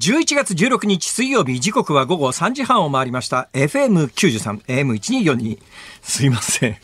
[0.00, 3.50] 11月16日水曜日時刻は午後3時半を回りました。
[3.52, 5.58] FM93 AM1242
[6.00, 6.76] すいません。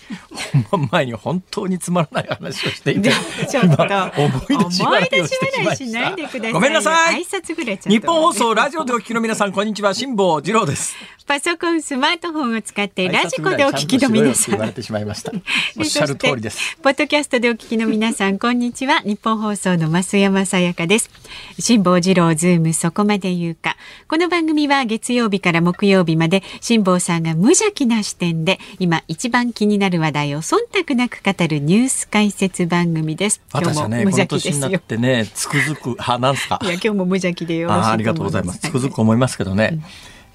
[0.71, 3.10] 本番前に本当につまらない話をしていて。
[3.48, 5.26] ちょっと今思い出し笑いを
[5.74, 6.52] しないでください。
[6.52, 7.22] ごめんなさい。
[7.22, 9.95] 挨拶ぐらい日本放送ラジオでお聞きの皆さんこんにちは。
[9.95, 10.95] 辛坊治郎です。
[11.27, 14.51] パソコン、スマートフォンを使ってラジコでお聞きの皆さん。
[14.53, 15.33] 言われてしまいました。
[15.77, 16.77] おっしゃる通りです。
[16.83, 19.01] ポッドキャストでお聞きの皆さん、こんにちは。
[19.01, 21.11] 日本放送の増山さやかです。
[21.59, 23.77] 辛坊治郎ズームそこまで言うか。
[24.09, 30.56] この番組は月曜日から木曜日まで辛坊さんが無邪気な視点で今一番気になる話題を忖
[30.87, 33.41] 度なく語るニュース解説番組です。
[33.55, 34.82] 今日も無私はねこの邪気ですよ年になっ。
[34.82, 36.59] てねつくづく 派なんすか？
[36.62, 37.73] いや今日も無邪気でよ。
[37.73, 38.59] あーありがとうございます。
[38.60, 39.79] つくづく思いますけどね、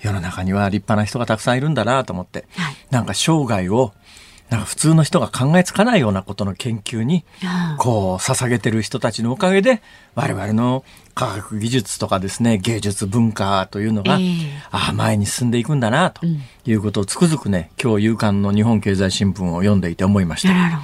[0.01, 3.93] 世の中には立派な人がたくさんいるんだなと思って、はいなんか生涯を、
[4.49, 7.23] なんか普通の人が考えつかないようなことの研究に、
[7.77, 9.81] こう、捧げてる人たちのおかげで、
[10.13, 10.83] 我々の
[11.13, 14.27] 科学技術とかですね、芸術文化というのが、ええ。
[14.71, 16.25] ああ、前に進んでいくんだな、と
[16.65, 20.81] いうことをつくづくね、今日夕刊の日本経済新聞を読んでいて思いました。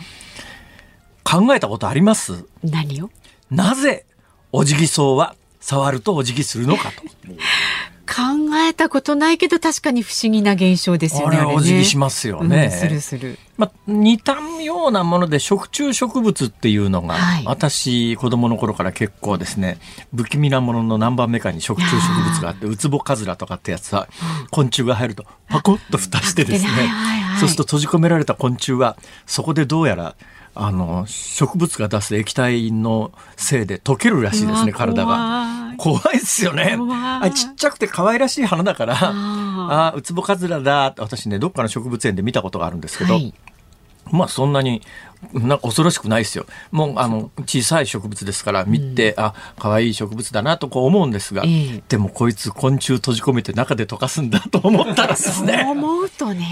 [1.24, 2.46] 考えたことあります？
[2.64, 3.10] 何を？
[3.50, 4.06] なぜ、
[4.52, 7.04] お辞儀草は触るとお辞儀するのかと。
[8.08, 11.38] 考えたことないけど確かに不思議な現象ですよね。
[11.38, 12.72] あれはお辞儀しまますよね。
[12.72, 13.38] するする。
[13.58, 19.80] まあ、似たようなもので食虫植物っていうのが、はい私子供の頃から結構ですね
[20.16, 24.08] 不気味なものの何番目かに食虫植物があってウツボカズラとかってやつは
[24.52, 30.16] 昆虫が入るとパコッと蓋してですね、はいはいはいそうすると閉じ込められた昆虫はそこでどうやら
[30.60, 35.74] あの植物が出す液体のせいで溶けるらしいですね体が。
[35.78, 36.76] 怖いですよね。
[37.22, 43.34] あちっちゃくて可愛らしい花だから、ああウツボカズラだ私ねどっかの植物園で見たことがあるんですけど、はい
[44.12, 44.82] まあそんなに
[45.34, 46.46] なんか恐ろしくないですよ。
[46.72, 55.66] もうあの小さい植物ですから見て、あ可愛い植物だなとこう思うんですが、ええでもこいつ昆虫閉じ込めて中で溶かすんだと思ったんですそうね。
[55.68, 56.48] 思うとね。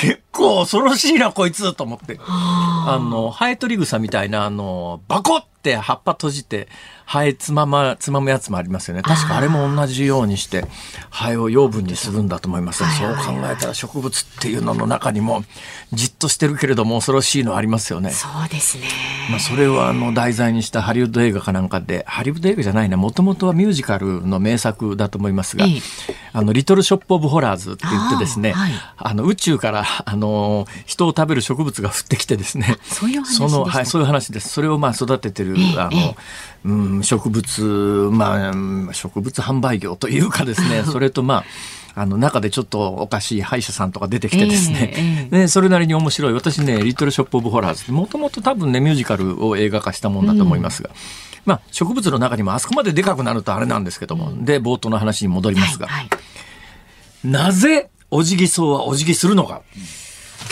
[0.00, 2.18] 結構恐ろしいなこいつと思って。
[2.26, 6.68] ああのハエトリグサみたいなあのバコって葉っぱ閉じて
[7.04, 9.02] ハエつままつまむやつもありますよね。
[9.02, 10.64] 確かあれも同じようにして
[11.10, 12.78] ハエを養分にするんだと思います。
[12.78, 15.44] そう考えたら植物っていうのの中にも
[15.92, 18.10] じっとしてるけれども恐ろしいのありますよね。
[18.10, 18.84] そうですね。
[19.28, 25.80] まあ、それをあの題材にしたハリウッド映画かなんかでハリウッド映画じゃないなもともとはミュージカルの名作だと思いますが「ええ
[26.32, 32.78] あのリトル・ショップ・オブ・ホラーズ」って言ってですねあーはいあの宇宙からあの人を食べる植物が降ってきてですね。
[32.84, 34.48] そういう話の、はい、そういう話です。
[34.48, 36.16] それをまあ育ててる、ええあの、
[36.64, 40.84] うん、植物、まあうん、植物販売業というかですね。
[40.90, 41.44] それとまあ
[41.94, 46.32] あの中でちょっとおかしい歯医者さんとか出てきてですね、 えええね、それなりに面白い。
[46.32, 50.90] 私ね、リトルショップオブホラーズもともと多分ね、ミュージカルを映画化したもんだと思いますが、
[51.44, 57.28] まあ、植物の中にもあそこまででかくなるとあれなんですけども、で、冒頭の話に戻りますが、はいはい。
[57.28, 59.62] なぜ、お辞儀草はお辞儀するのか。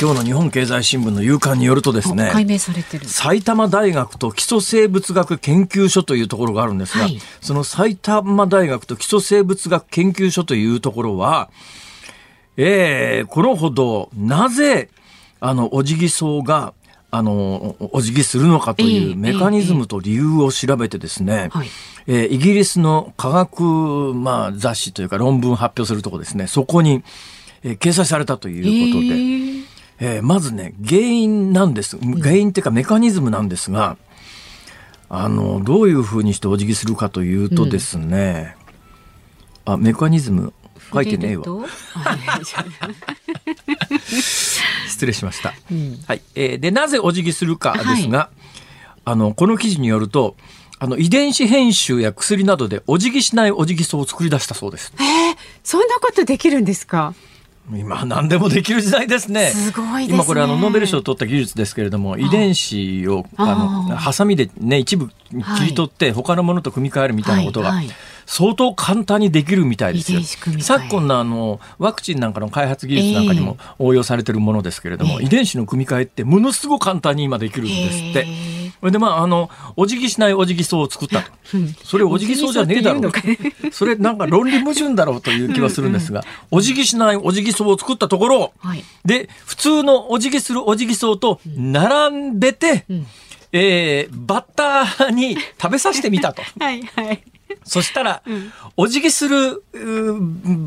[0.00, 3.06] 今日の日本経済新聞の夕刊によるとですね、解明されてる。
[3.06, 11.50] 埼玉大学と基礎生物学研究所というところがあるんですが、はいその埼玉大学と基礎生物学研究所というところは、
[12.56, 14.88] えー、このほど、なぜ、
[15.40, 16.74] あの、お辞儀草が、
[17.10, 21.68] あの、お辞儀するのかといええうメカニズムと理由を調べてですね、はい
[22.06, 23.62] えーイギリスの科学、
[24.14, 27.02] まあ、雑誌というか論文発表するとこですね、そこに、
[27.62, 29.64] えー掲載されたということで、えー
[30.16, 31.98] えーまずね、原因なんです。
[31.98, 33.96] 原因っていうかメカニズムなんですが、
[35.10, 38.54] あの、どういうふうにしてお辞儀するかというとですね、
[39.64, 40.52] あ、メカニズム
[40.92, 41.44] 書いてねえわ。
[44.88, 45.52] 失礼しました。
[45.70, 46.22] うんはい。
[46.34, 48.30] えーで、なぜお辞儀するかですが、
[49.04, 50.36] あの、この記事によると、
[50.78, 54.92] あの、遺伝子編集や薬などでお辞儀しないお辞儀草を作り出したそうです。
[54.98, 57.14] えーそんなことできるんですか？
[57.76, 59.50] 今何でもできる時代ですね。
[59.50, 60.14] すごいですね。
[60.14, 63.46] 今これあのノーベル賞を取った技術ですけれども、遺伝子をあ
[63.86, 67.94] のあハサミでね一部切り取って他のものと組み替えるみたいなことがはいはい
[68.30, 70.20] 相当簡単にできるみたいですよ。
[70.60, 78.26] 昨今のあのワクチンなんかの開発技術なんかにも応用されてるものですけれども、ええ遺伝子の組み替えってものすごく簡単に今できるんですって。
[78.80, 81.30] それでまああのお辞儀しないお辞儀草を作ったと。
[81.84, 83.72] それお辞儀草じゃねえだろうお辞儀草って言うの。
[83.72, 92.84] それなんか論理矛盾だろうという気はするんですが、お辞儀しないお辞儀草を作ったところ、はいで、普通のお辞儀するお辞儀草と並んでて、
[93.52, 96.42] えーバッターに食べさせてみたと。
[96.60, 97.22] はいはい。
[97.68, 98.22] そしたら、
[98.76, 99.62] お辞儀する、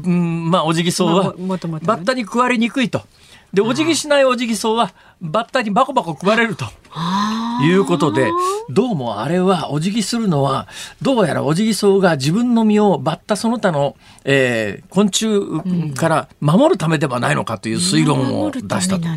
[0.05, 3.01] まあ、お辞儀草まあはも、もともとねバッタに食われにくいと。
[3.53, 8.31] で、お辞儀しないお辞儀草は、バッタにバコバコ食われるとあいうことで
[8.69, 10.67] どうもあれはお辞儀するのは
[11.01, 13.95] どうやらオジギソウが自分の身をバッタその他の、
[14.25, 19.07] えー、昆虫から守るためではないのかという推論を出したと。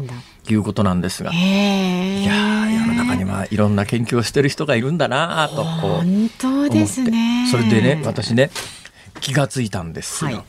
[0.47, 5.65] いうことなんですが、いや世の中にはいろんな研究をしてる人がいるんだなとこう
[6.03, 8.51] 本当ですねそれでね私ね
[9.23, 10.31] 気がついたんですよ。
[10.33, 10.45] はい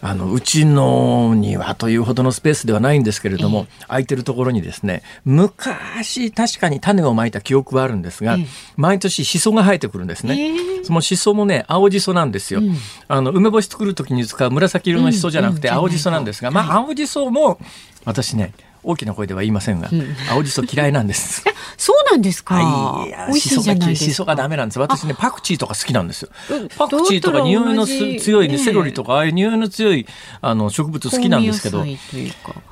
[0.00, 8.46] あのうちの庭というほどのスペースではないんですけれども、えー、空いてるところにですね昔確かに種をまいた記憶はあるんですが、えー、
[8.76, 12.74] 毎年シソが生えてくるんですね、えー、そのシソもね青じそなんですよ、うん、
[13.08, 17.58] あの梅干し作る時に使う紫色のシソじゃなくて青じそなんですが、まあ青じそも
[18.04, 18.52] 私ね
[18.88, 21.44] 大きな声では言いませんが、うん、青じそ嫌いなんです。
[21.76, 22.54] そうなんですか？
[22.54, 24.78] はい、美味しいじゃないしそがダメなんです。
[24.78, 26.30] 私ねパクチーとか好きなんですよ。
[26.78, 30.06] パクチーとか匂いの強いね、セロリとかああいう匂いの強い
[30.40, 31.84] あの植物好きなんですけど、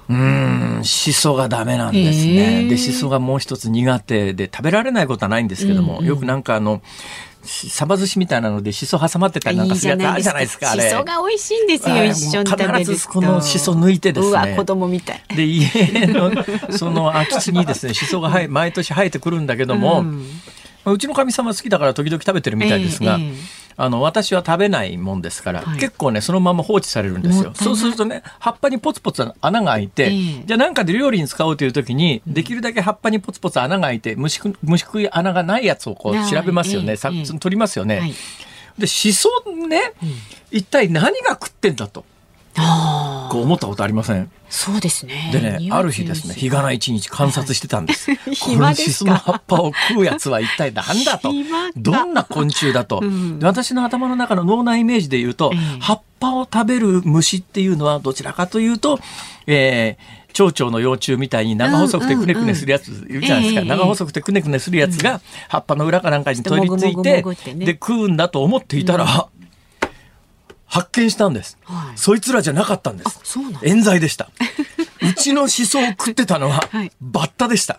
[0.08, 2.66] うんしそがダメなんですね。
[2.66, 6.80] でしそがもう一つ苦手で食べられないことはないんですけども、よくなんかあの。
[7.46, 10.66] サバ寿司みたいなのでしそ挟まってたりなんかするやつあるじゃないですか。
[10.66, 12.04] しそが美味しいんですよ。
[12.04, 14.54] 一緒に食べる必ずこのしそ抜いてですね。
[14.56, 15.22] 子供みたい。
[15.34, 16.32] で家の
[16.70, 20.00] その空き地にですね しそが毎年生えてくるんだけども、
[20.84, 23.14] うん、うちのかみさんは好きだから時々食べてるみたいですが。
[23.14, 27.52] えーえーあの私は食べないもんですから、はい、結構ねそのまま放置されるんですよ。
[27.54, 38.14] そうするとね葉っぱにポツポツ穴が開いて、えー、じゃあ何かで料理に使おうという時にできるだけ葉っぱにポツポツ穴が開いて虫虫食い穴がないやつをこう調べますよね、えー、さ取りますよね、はい、
[38.78, 39.28] でしそ
[39.68, 40.10] ね、うん、
[40.50, 42.04] 一体何が食ってんだと。
[43.30, 44.30] こう思ったことありません？
[44.48, 45.30] そうですね。
[45.32, 48.10] でね、ある日ですね、日がな一日観察してたんです。
[48.14, 51.30] はい、このシソの葉っぱを食うやつは一体何だと？
[51.76, 58.98] どんな昆虫だと、うん、私の頭の中の脳内イメージで言うと、え葉っぱを食べる虫っていうのはどちらかというと、
[59.46, 67.22] えー、蝶々の幼虫みたいに長細くてくねくねするやついるじゃないですか、長細くてくねくねするやつが葉っぱの裏かなんかに取り付いて、
[67.54, 69.28] で食うんだと思っていたら、
[70.66, 73.38] 発見したんです、はい、そいつらじゃなかったんです。
[73.62, 74.28] 冤罪でした。
[75.02, 76.68] うちのシソを食ってたのは
[77.00, 77.78] バッタでした、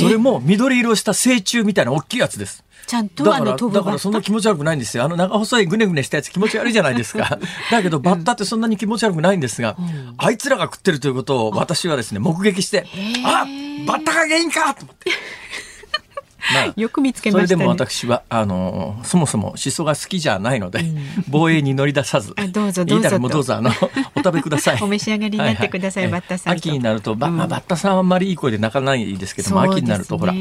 [0.00, 2.64] それも緑色した成虫みたいな大きいやつです。
[2.86, 5.04] ちゃんとだからだからそんな気持ち悪くないんですよ。
[5.04, 7.38] あの長細いぐねぐねしたやつ気持ち悪いじゃないですか。
[7.70, 12.86] だけどバッタってそんなに気持ち悪くないんですが、うん、あいつらが食ってるということを私はですね目撃して
[13.24, 13.44] あ
[13.86, 15.10] バッタが原因かと思って
[16.54, 20.98] まあ、よく見つけました、ね、それでも私はあのそもそもしそが好きじゃないので、うん、
[21.28, 23.70] 防衛に乗り出さずどうぞどうぞもどうぞあの
[24.14, 24.78] お食べください。
[24.82, 26.12] お召し上がりになってください、はい。
[26.12, 30.34] はい、バッタさん秋になると、まあ、バッタさんはあんまりいい声で泣かないですけども、ね、秋になるとほら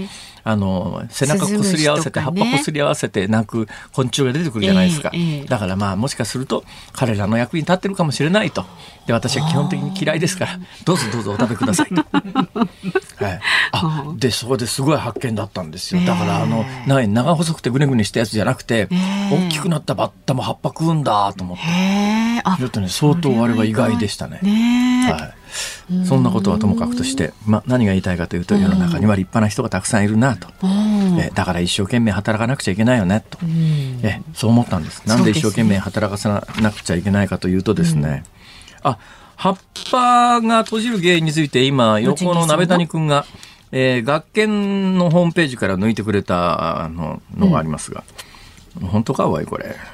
[0.43, 6.63] あの背中こすり合わせて、ね、葉っぱこすり合わせて泣く昆虫が出てくるじゃないですか、えーえー、だからまあもしかすると
[6.93, 8.65] 彼らの役に立ってるかもしれないと
[9.07, 10.59] で私は基本的に嫌いですから。
[10.83, 11.95] どうぞどうぞお食べください。
[11.95, 12.05] と。
[13.23, 13.39] はい、
[13.71, 16.01] あでそこですごい発見だったんですよ。
[16.05, 18.89] だからあの長細くてぐねぐねしたやつじゃなくて
[19.31, 21.63] 大きくなったバッタも葉っぱ食うんだと思って。
[22.57, 24.39] ちょっとね相当あれは意外でしたね。
[25.09, 25.37] はい。
[26.05, 30.49] そんなことはともかくとして、まあ、何が言いたいかというと世の中には立派な人がたくさんいるなと、
[31.19, 33.39] えだから一生懸命働かなくちゃいけないよねと、
[34.03, 35.07] えそう思ったんです。
[35.07, 38.23] なんで一生懸命働かさなくちゃいけないかというとですね、
[38.87, 38.99] あ
[39.35, 39.57] 葉っ
[39.91, 43.25] ぱが閉じる原因について今横の鍋谷君が、
[43.71, 48.03] えー、学研のホームページから抜いてくれたののがありますが、
[48.81, 49.75] うん、本当かわいこれ。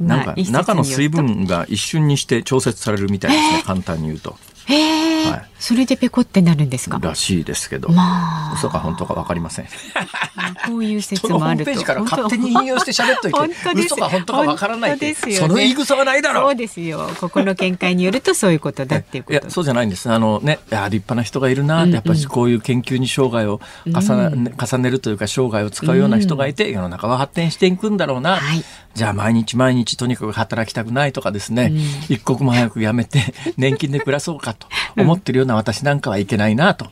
[0.00, 4.36] なんか中の水分が一瞬にして調節されるみたいですね、簡単に言うと。
[4.66, 6.98] はい、それでペコってなるんですか？
[7.00, 9.64] らしいですけど、まあ、嘘か本当かわかりません。
[10.68, 11.70] こういう説もあると。
[11.70, 16.44] ホームページから勝手に引用して喋っといて、嘘か本当かわからないって、ね、その言い草はないだろう。
[16.44, 17.08] そうですよ。
[17.18, 19.32] ここの見解によるとそういうことだっていうこと。
[19.32, 20.10] いやそうじゃないんです。
[20.12, 28.36] あのね、立派な人がいるなって、やっぱりこういう研究に生涯を重ね,、重ねるというか生涯を使うような人がいて、世の中は発展していくんだろうな。
[28.36, 28.62] はい、
[28.94, 31.72] じゃあ毎日毎日とにかく働きたくないとかですね、
[32.08, 34.66] 一刻も早く辞めて年金で暮らそうかと
[34.96, 36.86] 思ってるような私なんかはいけないなと。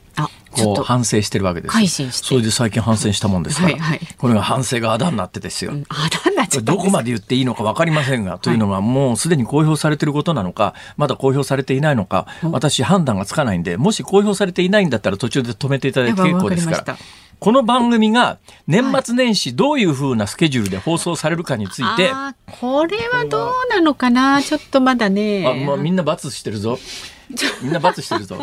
[0.53, 16.99] こう反省してるわけですそれで最近反省したもんですから、はいはい、これが反省があだになってですよ、うん、あだになっちゃどこまで言っていいのか分かりませんが、というのはもうすでに公表されていることなのかまだ公表されていないのか、私判断がつかないんでもし公表されていないんだったら途中で止めていただいて結構ですから。
[17.43, 18.39] この番組が
[18.69, 22.13] 年末年始どういうふうなスケジュールで放送されるかについて、
[22.61, 24.41] これはどうなのかな。
[24.41, 25.45] ちょっとまだね。
[25.49, 26.79] あ、まあ、みんな罰してるぞ
[27.63, 28.37] みんな罰してると。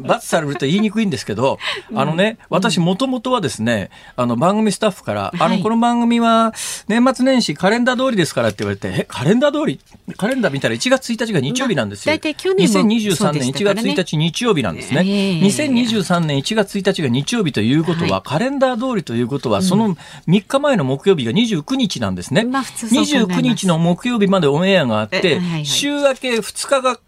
[0.00, 1.58] 罰されると言いにくいんですけど、
[1.94, 6.52] あのね、私もともとはですね、あの番組スタッフから、あの、この番組は
[6.88, 9.80] 年末年始カレンダー通りですからって言われて、え、カレンダー通り？
[10.16, 12.14] カレンダー見たら1月1日が日曜日なんですよ。
[12.14, 15.00] 大体去年2023年1月1日日曜日なんですね。
[15.00, 19.94] 2023年1月1日が日曜日ということは、カレンダー通りということは、その
[20.28, 22.42] 3日前の木曜日が29日なんですね。
[22.42, 26.98] 29日の木曜日までオンエアがあって、週明け2日が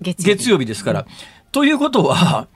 [0.00, 0.66] 月曜日。
[0.66, 1.06] ですから。
[1.52, 2.48] ということは、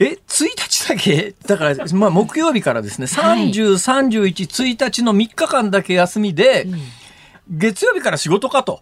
[0.00, 1.34] え、1日だけ？
[1.46, 4.32] だから、まあ、木曜日からですね、30、31、
[4.74, 6.66] 1日の3日間だけ休みで、
[7.48, 8.80] 月曜日から仕事かと。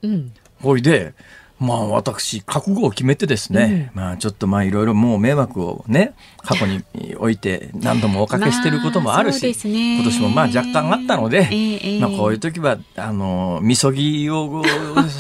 [0.61, 1.14] ほいで、
[1.62, 6.83] まあ私覚悟を決めてですね、うん、まあちょっとまあいろいろもう迷惑をね過去に
[7.19, 14.62] おいて何度もおかけしてることもあるし、まあね、今年もまあ若干あったので、えー、まあこういう時はあのみそぎを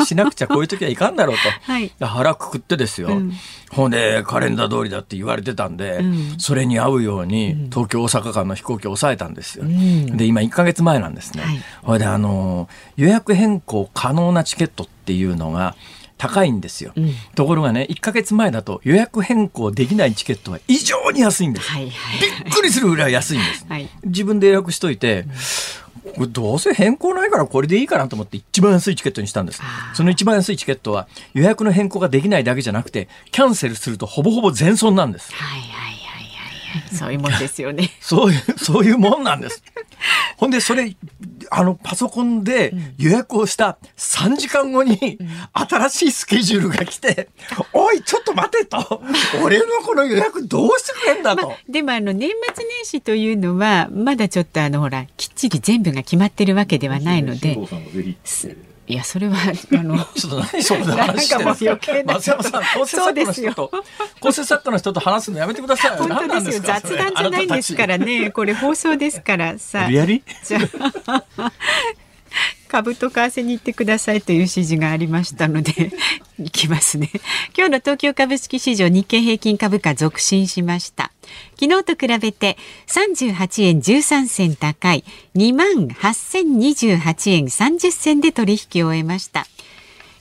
[0.04, 3.32] しなくちゃこういう時はいかんだろうと、 はい、腹くくってですよ、うん、
[3.70, 9.64] ほんでカレンダー通りだって言われてたんで、うん、それに合うように東京大阪間の飛行機を抑えたんですよ。
[9.64, 11.42] で今1か月前なんですね。
[11.44, 15.76] はい、ほいであの予約変更可能なチケットっていうのが
[16.22, 25.26] 高いんですよ、うん、ところがね1か月前だと予約変更できないチケットは異常に安いんです、はいはい、びっくりするぐらい安いんです、はい、自分で予約しといて、
[26.16, 29.60] うん、どうせ変更ないからこれでいいかなと思って一番安いチケットにしたんです。
[29.94, 35.91] その一番安いチケットは予約の変更ができないだけじゃなくてキャンセルするとほぼほぼ全損なんです、はいはい
[36.92, 37.90] そういうもんですよね。
[38.00, 39.62] そういう、そういうもんなんです。
[40.36, 40.94] ほんで、それ、
[41.50, 45.18] あの、パソコンで予約をした3時間後に、
[45.52, 47.28] 新しいスケジュールが来て、
[47.72, 49.02] おい、ちょっと待てと。
[49.42, 51.48] 俺のこの予約どうしてくれんだと。
[51.48, 57.56] まあ、でも、あの、年末年始というのは、まだちょっとあの、ほら、きっちり全部が決まってるわけではないので。
[58.92, 59.34] いやそれは
[59.72, 62.12] あの ちょっと何そんな話してるんですか？
[62.12, 63.70] 松山さん構成作家の人と
[64.20, 65.96] 構成作家の人と話すのやめてください。
[65.96, 66.62] 本当ですよ。
[66.62, 68.30] 雑談じゃないんですからね。
[68.30, 69.58] これ放送ですから。
[69.58, 70.58] さリアリじゃ
[72.72, 75.92] 株と為替に行ってくださいという指示がありましたので
[76.40, 77.10] 行きますね。
[77.54, 81.12] 今日の東京株式市場日経平均株価続伸しました。
[81.60, 85.04] 昨日と比べて38円13銭高い
[85.36, 89.46] 2万8028円30銭で取引を終えました。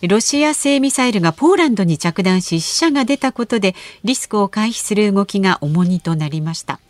[0.01, 6.81] ロシア製ミサイルがポーランドに着弾し死者が出たことでリスクを回避する動きが重荷となりました。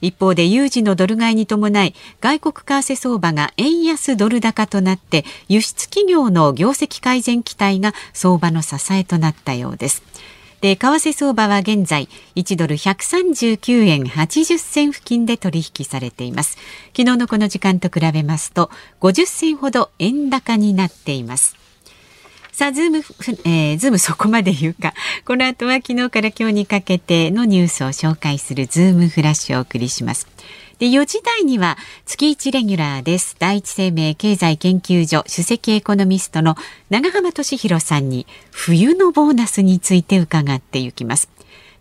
[0.00, 10.02] 一方で有事のドル買いに伴い外国為替相場が円安ドル高となって輸出企業の業績改善期待が相場の支えとなったようです。
[10.60, 16.58] で為替相場は現在1ドル139円80銭付近で取引されています。
[16.96, 21.59] 昨日のこの時間と比べますと50銭ほど円高になっています。
[22.60, 22.98] さあ、ズーム、
[23.46, 24.92] えー、ズームそこまで言うか。
[25.24, 30.28] この後は昨日から今日にかけてのニュースを紹介するズームフラッシュをお送りします。
[30.78, 33.34] で、4時台には月1レギュラーです。
[33.38, 36.54] 第一生命経済研究所首席エコノミストの
[36.90, 41.30] 長浜俊弘さんに冬のボーナスについて伺っていきます。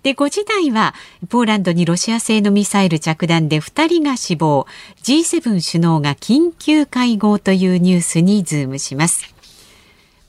[0.03, 0.95] で、5時台は、
[1.27, 4.65] ポーランドにロシア製のミサイル着弾で2人が死亡、
[5.03, 5.41] G7
[5.73, 9.37] 首脳が緊急会合というニュースにズームします。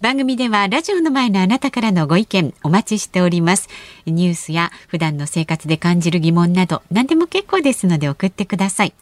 [0.00, 3.68] 番組ではラジオの前のあなたからのご意見お待ちしております。
[4.06, 8.94] ニュースや普段の生活で感じる疑問など何でも結構ですので送ってください。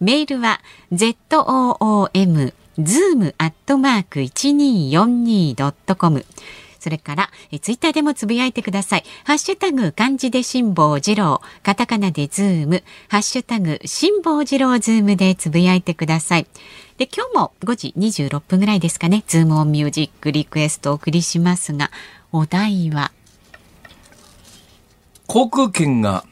[0.00, 0.62] メールは
[0.94, 6.24] zoom zoom アットマーク 1242.com
[6.78, 9.04] それからえツイッターでもつぶやいてください。
[9.24, 16.46] ハッシュタグ漢字で辛坊治郎、カタカナでズーム、ハッシュタグ辛坊治郎ズームでつぶやいてください。
[16.98, 21.90] で、今日も5時26分ぐらいですかね、ズームオンミュージックリクエストをお送りしますが、
[22.32, 23.12] お題は？
[25.26, 26.24] 航空券が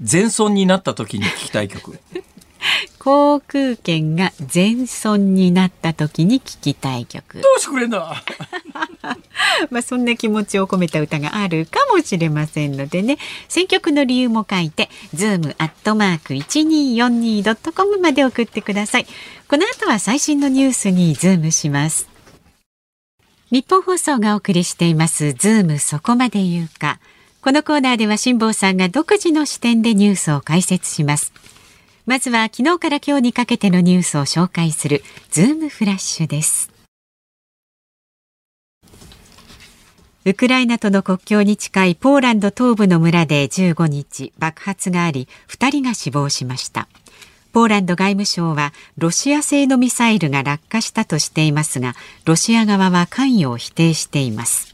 [0.00, 1.98] 全損になった時に聞きたい曲。
[2.98, 7.40] 航空券が全損になった時に聞きたい曲。
[7.40, 8.22] どうしてくれんだ
[9.70, 13.18] まあそんな気持ちを込めた歌があるかもしれませんのでね。
[13.48, 19.06] 選曲の理由も書いて zoom アットマーク 1242.com まで送ってください。
[19.48, 22.08] この後は最新のニュースにズームします。
[23.50, 27.00] ニッポン放送がお送りしていますズームそこまで言うか。
[27.40, 31.32] このコーナーでは辛坊さんが独自の視点でニュースを解説します
[32.08, 36.70] まずは昨日から今日にかけてのニュースを紹介するズームフラッシュです。
[40.24, 46.88] ウクライナとの国境に近いポーランド東部の村で15日爆発があり2人が死亡しました。
[47.52, 54.67] ポーランド外務省はロシア製のミサイルが落下したとしていますがロシア側は関与を否定しています。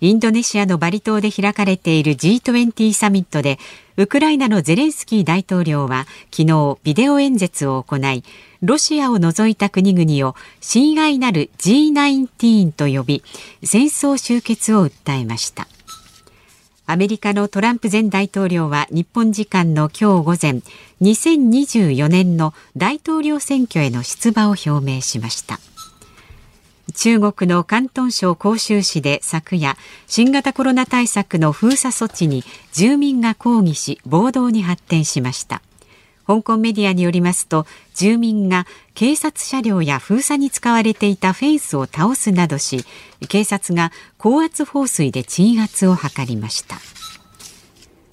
[0.00, 3.58] インドネシアのバリ島で開かれている G20 サミットで
[3.96, 8.22] ウクライナのゼレンスキー大統領は昨日ビデオ演説を行い
[8.60, 13.22] ロシアを除いた国々を親愛なる G19 と呼び
[13.62, 15.66] 戦争終結を訴えました。
[16.88, 20.62] アメリカのトランプ前大統領は日本時間の今日午前
[21.02, 25.58] 2024年の大統領選挙への出馬を表明しました。
[26.94, 29.76] 中国の広東省広州市で昨夜
[30.06, 35.62] 新型コロナ対策の封鎖措置に住民が抗議し暴動に発展しました。
[36.26, 42.84] 香港メディアによりますと住民が警察車両や封鎖に使われていたフェンスを倒すなどし
[43.28, 46.76] 警察が高圧放水で鎮圧を図りました。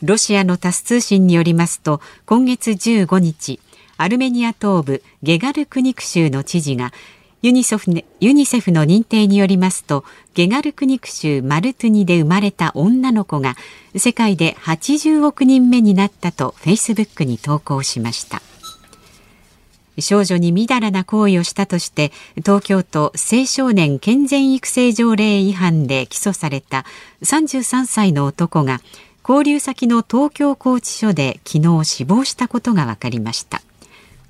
[0.01, 3.59] ロシアのタス通信によりますと今月15日
[3.97, 6.91] アルメニア東部ゲガルクニク州の知事が
[7.43, 13.57] ユニセフユニセフの認定によりますとゲガルクニク州マルトゥニで生まれた女の子が
[13.97, 18.41] 世界で80億人目になったとフェイスブックに投稿しました。
[19.99, 26.85] 少女にみだらな行為をしたとして東京都青少年健全育成条例違反で起訴された
[27.23, 28.79] 33歳の男が
[29.27, 33.61] 交留先の東京拘置所で昨日死亡したことが分かりました。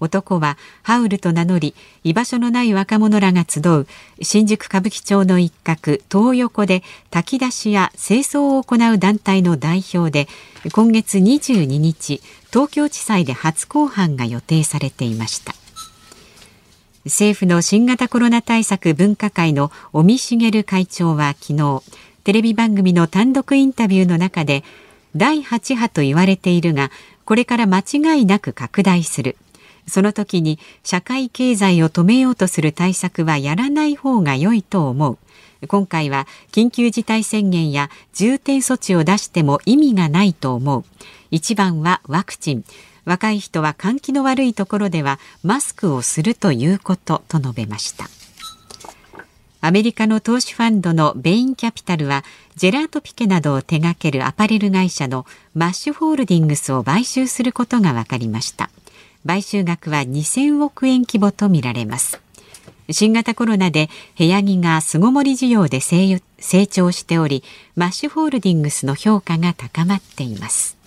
[0.03, 3.87] 男はハウルと名乗り居場所のない若者らが集う
[4.21, 10.27] 新宿歌舞伎町の一角東横で炊き出しや清掃を行う団体の代表で
[10.73, 15.55] 今月22日東京地裁で初公判が予定されていました。
[17.05, 21.81] 政府の新型コロナ対策分科会の尾身茂会長は昨日
[22.23, 24.63] テレビ番組の単独インタビューの中で
[25.15, 26.91] 第8波と言われているが
[27.25, 29.35] これから間違いなく拡大する。
[29.87, 35.17] その時に社会経済を止めようとする対策はやらない方が良いと思う。
[35.67, 40.83] 今回は緊急事態宣言や重点措置を出しても意味がないと思う。
[41.31, 42.63] 一番はワクチン。
[43.05, 48.09] 若い人は換気の悪いところではマスクをするということと述べました。
[49.65, 52.25] アメリカの投資ファンドのベインキャピタルは
[52.57, 58.69] ジェラートピケなどを手掛けるアパレル会社のマッシュホールディングスを買収することが分かりました。
[59.25, 62.21] 買収額は2000億円規模とみられます。
[62.91, 67.43] 新型コロナで部屋着が巣ごもり需要で成長しており
[67.75, 70.77] マッシュホールディングスの評価が高まっています。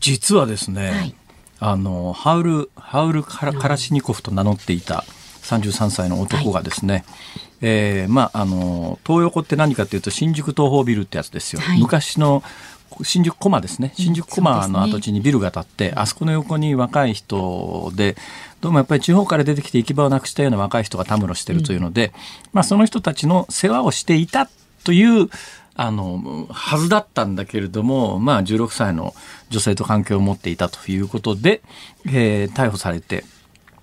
[0.00, 1.14] 実はですね、はい、
[1.60, 5.04] あのハウルハウルカラシニコフと名乗っていた
[5.42, 7.04] 33歳の男がですね、はい、
[7.62, 12.42] えー、まああの東横って何かというと新宿東宝ビルってやつですよ、はい、昔の
[13.02, 18.16] 新宿駒ですね新宿駒の跡地にビルが建って、あそこの横に若い人で
[18.60, 22.12] どうもやっぱり地方から出てきて行き場をなくしたような若い人がたむろしてるというので、うん、
[22.54, 24.48] まあ、その人たちの世話をしていた
[24.84, 25.28] という
[25.76, 29.14] あのはずだったんだけれども、まあ、16歳の
[29.50, 31.62] 女性と関係を持っていたということで、
[32.06, 33.24] えー、逮捕されて。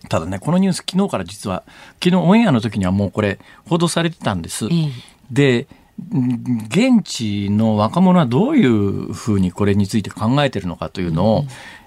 [0.10, 1.64] ただね、このニュース昨日から実は、
[2.04, 3.38] 昨日オンエアの時にはもうこれ
[3.70, 4.66] 報道されてたんです。
[4.66, 4.92] うん、
[5.30, 5.68] で、
[6.10, 11.46] 現地の若者はどういうふうにこれについて考えてるのかというのを、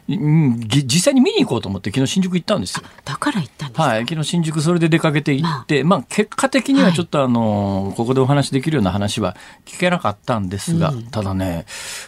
[0.08, 2.84] うん、実際に見に行こうと思って昨日新宿行ったんですよ。
[3.04, 11.64] だから行ったんですはい、昨日新宿それで出かけて行って、まあ、まあ、結果的にはちょっとあの、はい、ここでお話できるような話は聞けなかったんですが、うん、ただね、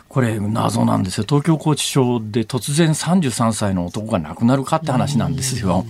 [0.09, 1.25] これ謎なんですよ。
[1.29, 5.87] 東京拘置所で突然33歳の男が亡くなるかって話なんですよ。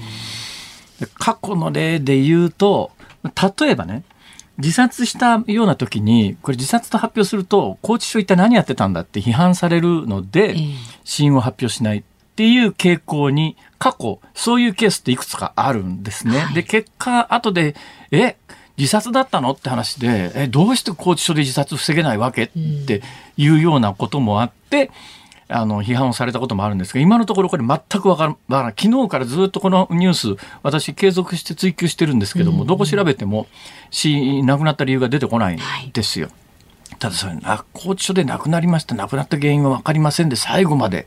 [1.00, 2.92] うん、過去の例で言うと、
[3.61, 4.05] 例えばね、
[4.59, 10.57] 自殺したような時に、これ自殺と発表すると、拘置所一体何やってたんだって批判されるので、
[11.05, 12.03] 死因を発表しないっ
[12.37, 16.38] ていう傾向に、過去、そういうケースっていくつかあるんですね。
[16.38, 17.75] はい、で、結果、後で、
[18.11, 18.37] え、
[18.79, 22.49] 自殺だったのって話で、え、どうして拘置所で自殺防げないわけっ
[22.87, 23.03] て
[23.37, 24.90] いうようなこともあって、
[25.49, 28.75] あの、批判をされたこともあるんですが、今のところこれ全くわからない。
[28.77, 33.47] 昨日からずっとこのニュース、私継続して追求してるんですけども、どこ調べても
[33.91, 35.61] 死、亡くなった理由が出てこないん
[35.93, 36.27] ですよ。
[36.27, 36.33] は
[36.93, 41.07] い、ただそれ、拘置所で亡くなりました、亡くなった原因は分かりませんで、最後まで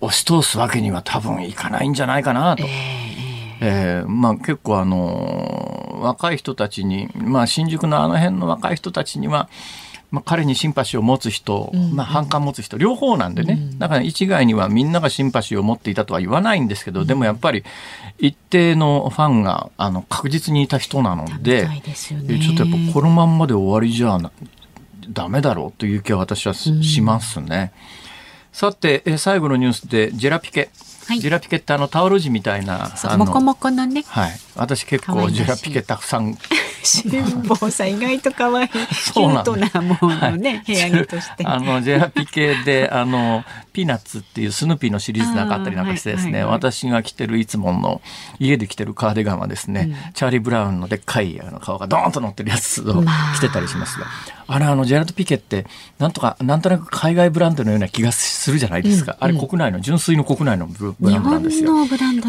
[0.00, 2.64] 押し通すわけには多分いかないんじゃないかなと。
[2.64, 3.16] えー
[3.60, 9.48] えー、まあ結構あの若い人たちに、まあ、新宿のあの辺の若い人たちには
[10.10, 17.64] まあ、彼にシンパシーを持つ人、まあ、反感持つ人両方なんでね、だから一概にはみんながシンパシーを持っていたとは言わないんですけど、でもやっぱり
[18.18, 24.18] 一定のファンがあの確実にいた人なので、ね、ちょっとやっぱこのまんまで終わりじゃ
[25.10, 27.72] ダメだろうという気は私はしますね。
[28.52, 30.60] さて最後のニュースでジェラピケ。
[30.60, 30.70] はい、
[31.14, 34.04] ジェラピケってあのタオル地みたいなモコモコのね。
[34.08, 34.32] はい。
[34.56, 36.36] 私結構ジェラピケたくさん。
[36.82, 38.68] 辛坊さん意外と可愛い。
[39.12, 41.44] キュートなものね、部屋着として。
[41.46, 48.00] あのジェラピケであのピーナッツっていうスヌーピーのシリーズなんかあったりなんかしてですね、私が着てるいつもの
[48.38, 53.04] 家で着てるカーディガンはですね、チャーリー・ブラウンのでっかいあの顔がドーンと乗ってるやつを
[53.36, 54.06] 着てたりしますが、
[54.48, 55.66] あれあのジェラート・ピケって
[55.98, 58.12] なんとかなんとなく海外ブランドのような気が
[58.46, 61.72] するじゃないですか、あれ国内の純粋の国内のブランドなんですよ。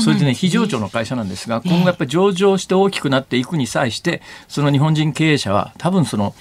[0.01, 6.33] それでね非上場の会社なんですが今後やっぱり上場して大きくなっていくに際してその日本人経営者は多分その、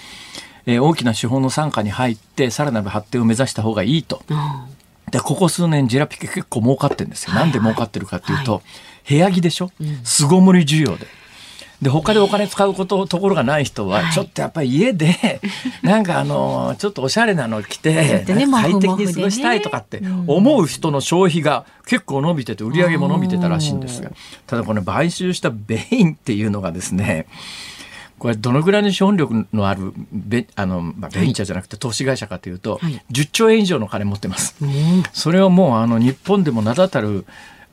[0.65, 4.23] えー、大きな資本の傘下に入ってさらなる発展を目指した方がいいと。
[5.11, 7.35] でここ数年ジェラピケ結構儲かってるんですよ。
[7.35, 8.63] なんで儲かってるかっていうと、
[9.09, 9.71] 部屋着でしょ？
[10.03, 11.07] 巣ごもり需要で。
[11.83, 15.41] で他でお金使うことところがない人はちょっとやっぱり家で
[15.83, 24.11] なんかあのちょっとおしゃれなの着て快適に過ごしたいとかって思う人の消費が結構伸びてて売り上げも伸びてたらしいんですが
[24.47, 27.27] ただこの買収したベインっていうのがですね
[28.19, 34.57] これどのぐらいの資本力のあるベあの、まあ、ベンチャーじゃなくて投資会社かというと、はい、10兆円以上の金持ってます。
[35.13, 37.27] それをもうあの日本でも名だたる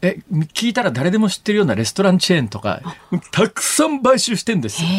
[0.04, 0.20] え
[0.54, 2.82] 聞いたら誰でも知ってるようなレストランチェーンとか
[3.32, 4.90] たくさん買収してんですよ。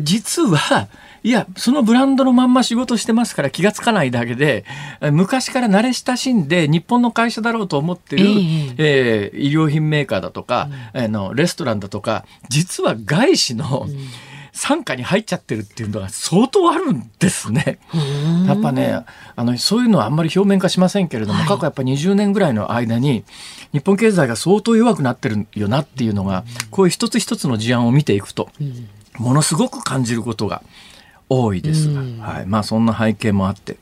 [0.00, 0.88] 実は
[1.22, 4.64] いやそのブランドのまんま仕事してますから気が付かないだけで
[5.12, 14.08] 昔から慣れ親しんで日本の会社だろうと思ってる、えー、えー、衣料品メーカーだとか、うん、あのレストランだとか実は外資の、うん
[14.52, 17.78] 傘下に入っちゃってるっていうのが相当あるんですね。
[18.46, 23.24] やっぱねあのそういうのはあんまり表面化しませんけれども、はい、過去やっぱ20年ぐらいの間に
[23.72, 28.50] 日本経済が相当弱くなってるよなっていうのが、こういう一つ一つの事案を見ていくと、
[29.18, 30.62] ものすごく感じることが
[31.30, 32.46] 多いですが、はい。
[32.46, 33.78] まあ、そんな背景もあって。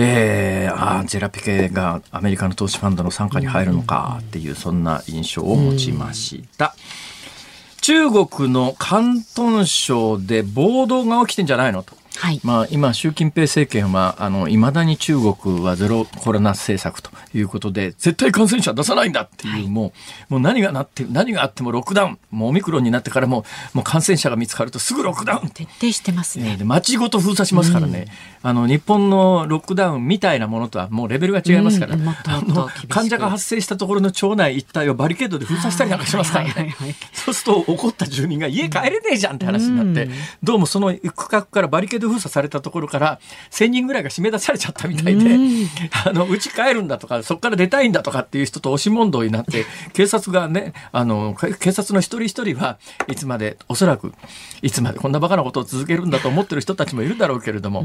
[0.00, 6.76] えー、あジェラピケがアメリカの投資ファンドの傘下に入るのかっていうそんな印象を持ちました。
[7.88, 11.97] 中国の広東省で暴動が起きてんじゃないのと。
[12.18, 19.92] はい、まあ、今、習近平政権は、あの、未だに中国はゼロコロナ政策ということで、絶対感染者出さないんだっていう、はい、も
[20.28, 25.48] う、もう何がなって、何があってもロックダウン、もうオミクロンになってからも、もう感染者が見つかるとすぐロックダウン。
[25.50, 26.56] 徹底してますね。
[26.56, 28.06] で街ごと封鎖しますからね、
[28.42, 36.74] うん、あの、日本のロックダウンみたいなものとはもうレベルが違いますから、うん、あの、患者が発生したところの町内一帯をバリケードで封鎖したりなんかしますからね。
[37.12, 45.36] そうすると怒った住民が家帰れねえじゃんって話になって、うん、どうもその区画からバリケード封鎖されたところから1,000人ぐらいが締め出されちゃったみたいで、
[46.04, 54.12] あのうち帰るんだとかそこから出たいんだとかっていう人と押し問答になって警察がねあの警察の一人一人はいつまでおそらく
[54.62, 57.84] いつまでこんなバカなことを続けるんだと思ってる人たちもいるだろうけれども、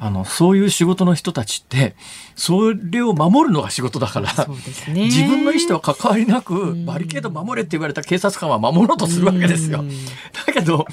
[0.00, 1.94] あのそういう仕事の人たちって
[2.36, 4.28] それを守るのが仕事だから、
[4.92, 9.84] ね、自分の意思とは関わりなくバリケード守れって言われた警察官は守ろうとするわけですよ。
[10.46, 10.86] だけど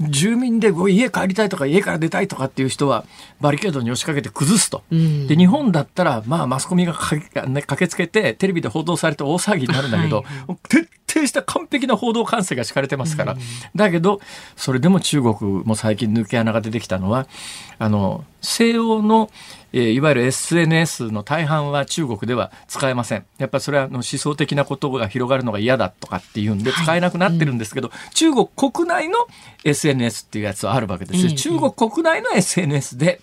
[0.00, 3.04] 住民で家帰りたいとか家から出たいとかっていう人は
[3.40, 7.22] バリケードに押しかけて崩すと、うん、で日本だったら、まあ、マスコミが駆
[7.76, 13.38] けつけてテレビで報道されて大騒ぎになるんだけど、はい、徹底した完璧な報道管制が敷かれてますから、うん、
[13.74, 14.20] だけど
[14.56, 17.26] それでも中国も最近抜け穴が出てきたのは
[17.78, 19.30] あの西欧の
[19.72, 23.26] えー、いわゆる SNS の大半は中国では使えません。
[23.36, 29.18] やっぱりそれはの思想的なことが広がるのが嫌だとかっていうんで使えなくなってるんですけど、はいうん、中国国内の
[29.64, 31.32] SNS っていうやつはあるわけですよ。
[31.32, 33.20] 中国国内の SNS で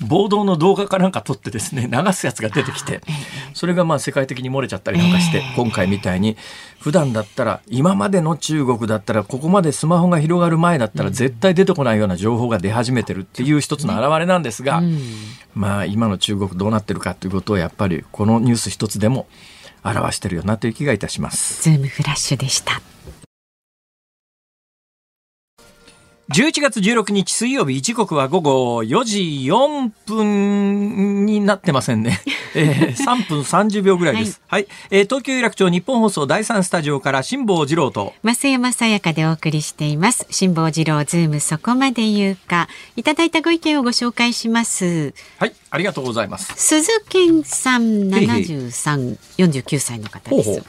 [0.00, 3.00] 暴動の動画かなんか撮ってですね流すやつが出てきて
[3.54, 6.36] それがまあ世界的に漏れちゃったりなんかして今回みたいに
[6.78, 14.82] 普段だったら今までの中国だったらここまでスマホが広がる前だったら絶対出てこないような情報が出始めてるっていう一つの表れなんですが
[15.54, 19.26] まあ今の中国どうなってるかということをやっぱりこのニュース一つでも
[19.84, 21.62] 表してるよなという気がいたします。
[21.62, 22.80] ズームフラッシュでした。
[26.30, 32.20] 11月16日水曜日時刻は午後4時4分になってませんね。
[32.56, 34.40] えー、3分30秒ぐらいです。
[34.48, 40.26] はい、はい、えー、東京有楽町日本放送第3スタジオから辛坊治郎と増山さやかでお送りしています。
[40.30, 42.68] 辛坊治郎ズームそこまで言うか。
[42.96, 45.14] いただいたご意見をご紹介します。
[45.38, 46.52] はい、ありがとうございます。
[46.56, 50.44] 鈴健さん73、49歳の方です。
[50.44, 50.64] ほうほう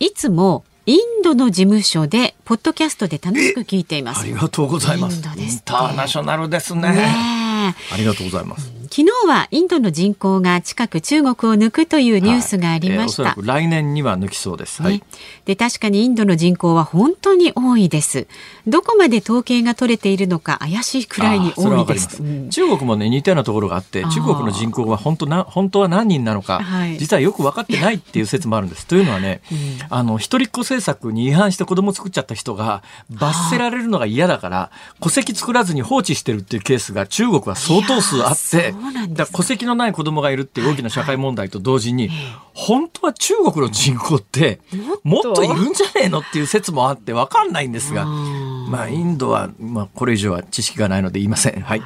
[0.00, 4.22] いつもインドの事務所でポッドキャストで楽しく聞いています。
[4.22, 5.16] ありがとうございます。
[5.16, 5.22] イン
[5.64, 6.90] ターナショナルですね。
[6.92, 8.81] ねありがとうございます。
[8.94, 13.22] 昨日はインドの人口が近く中国を抜くというニュースがありました。
[13.22, 14.82] はいえー、来年には抜きそうです。
[14.82, 15.02] はい、
[15.46, 18.26] で確かにインドの人口は本当に多いです。
[18.66, 22.22] どこまで統計が取れているのか怪しいくらいに多いです。
[22.22, 28.86] うん、中国もね似たようなところがあって、中国の人口は本当な本当は何人なのか、はい、実はよく分かってないっていう説もあるんです。
[28.86, 29.56] というのはね、うん、
[29.88, 38.74] あの一人っ子政策に違反して子供作っちゃった人が罰せられるのが嫌だから戸籍作らずに放置してるっていうケースが中国は相当数あって、
[39.14, 42.10] だ戸籍のない子供がいるっていう大きな社会問題と同時に、
[42.54, 44.60] 本当は中国の人口って
[45.02, 45.44] もっと？
[45.44, 51.60] いるんじゃねえのっていう説もあって分かんないんですが、まあインドは、まあ、これ以上は知識がないので言いません。
[51.60, 51.82] はい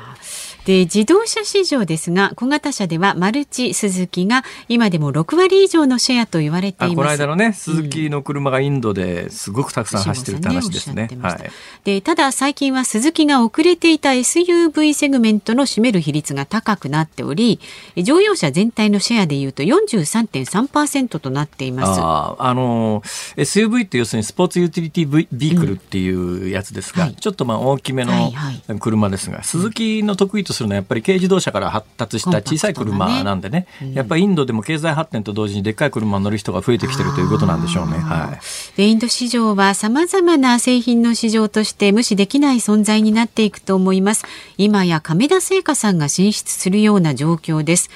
[0.66, 6.96] で自動車市場ですが小型車ではマルチスズキが今でも6割以上のシェアと言われています。
[6.96, 11.06] この間のねスズキの車がインドですごくたくさん走ってるって話ですね。
[11.06, 11.50] ねはい、
[11.84, 17.60] でただ最近はスズキが遅れていた SUV セグメントの占める比率が高くなっており
[17.96, 23.02] 乗用車全体のシェアでいうと43.3%となっていますああの
[23.36, 27.08] SUV って要するにスポーツユーティリティビークルっていうやつですが、うん。
[27.10, 28.32] はい、ちょっとまあ大きめの
[28.80, 37.98] 車ですが、はいはい、スズキの得意とするのはやっぱり軽自動車から発達した小さい車なんでね、ねうん、やっぱりインドでも経済発展と同時にでっかい車に乗る人が増えてきてるということなんでしょうね。
[37.98, 44.24] はい、でインド市場はさまざまな製品の市場として無視できない存在になっていくと思います。
[44.58, 47.90] 今や亀田製菓さんが進出するような状況です。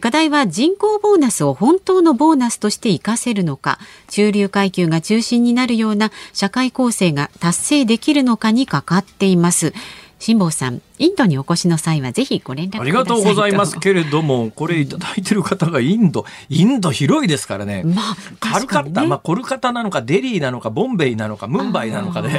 [0.00, 3.78] 課題は人口ボーナスを本当のボーナスとして活かせるのか。
[4.08, 9.72] 中流階級が中心になるような社会構成が達成できるのかにかかっています
[10.18, 16.24] 辛坊さんインドにお越しの際はぜひご連絡ありがとうございますけれどもこれいただいてる方がインド。
[16.48, 22.30] インド広いですからね、まあ、カルカッタ、ね、まあ、コルカタなのかデリーなのかボンベイなのかムンバイなのかで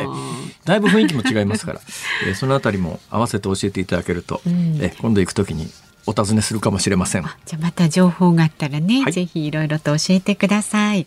[0.65, 1.81] だいぶ雰囲気も違いますから、
[2.27, 5.67] えー、そのあたりも合わせて教えていただけると、うん、え今度行くときに
[6.07, 7.25] お尋ねするかもしれません。
[7.45, 11.05] じゃまた情報があったらね、はい、ぜひいろいろと教えてください。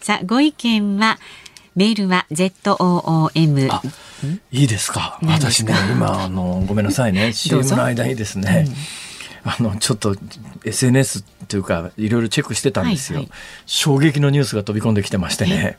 [0.00, 1.18] さあご意見は
[1.74, 3.70] メールは ZOOM
[4.50, 5.18] いいですか？
[5.22, 7.32] 私ね今あのごめんなさいね。
[7.32, 8.66] CM の間にですね、
[9.44, 10.16] うん、あのちょっと
[10.64, 15.78] SNS というかいろいろチェックしてたんですよ、はいはい、衝撃のニュースが飛び込んできてましてね。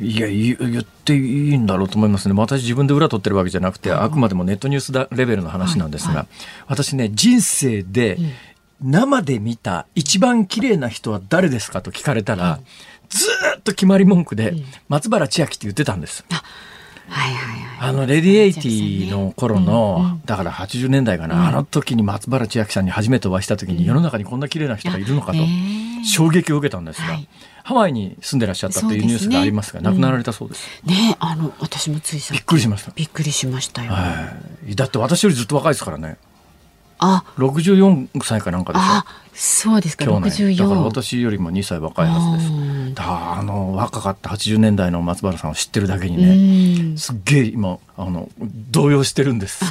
[0.00, 2.34] いや言っていいんだろうと思いますね。
[2.36, 6.26] 私自分で裏取ってるわけじゃなくてあくまでもネットニュースレベルの話なんですが、はいはい、
[6.68, 8.18] 私ね人生で
[8.80, 12.58] 生で見た一番綺麗な人は誰ですかと聞かれたら、
[13.08, 14.54] ずっと決まり文句で、
[14.88, 16.24] 松原千秋って言ってたんです。
[17.12, 25.38] はいはいはい、あのレディエイティの頃の、うんうん、だから80年代かな、うん、あの時に松原千秋さんに初めてお会いした時に、世の中にこんな綺麗な人がいるのかと
[26.04, 27.28] 衝撃を受けたんですが、はい、
[27.64, 30.82] ハワイに住んでらっしゃったというニュースがありますが、ね、亡くなられたそうです。
[30.84, 32.92] ねあの私もついびっくりしました。
[32.94, 33.92] びっくりしましたよ。
[33.92, 34.32] は
[34.66, 36.16] い、だって私よりずっと若いですからね。
[37.02, 38.84] あ、64歳かなんかでしょ？
[39.34, 42.44] そうですか、64だから私よりも2歳若いはずで
[42.90, 42.94] す。
[42.94, 48.28] だあの若かった80年代の松原さんを知ってるだけにねすっげえ今あの
[48.70, 49.64] 動揺してるんです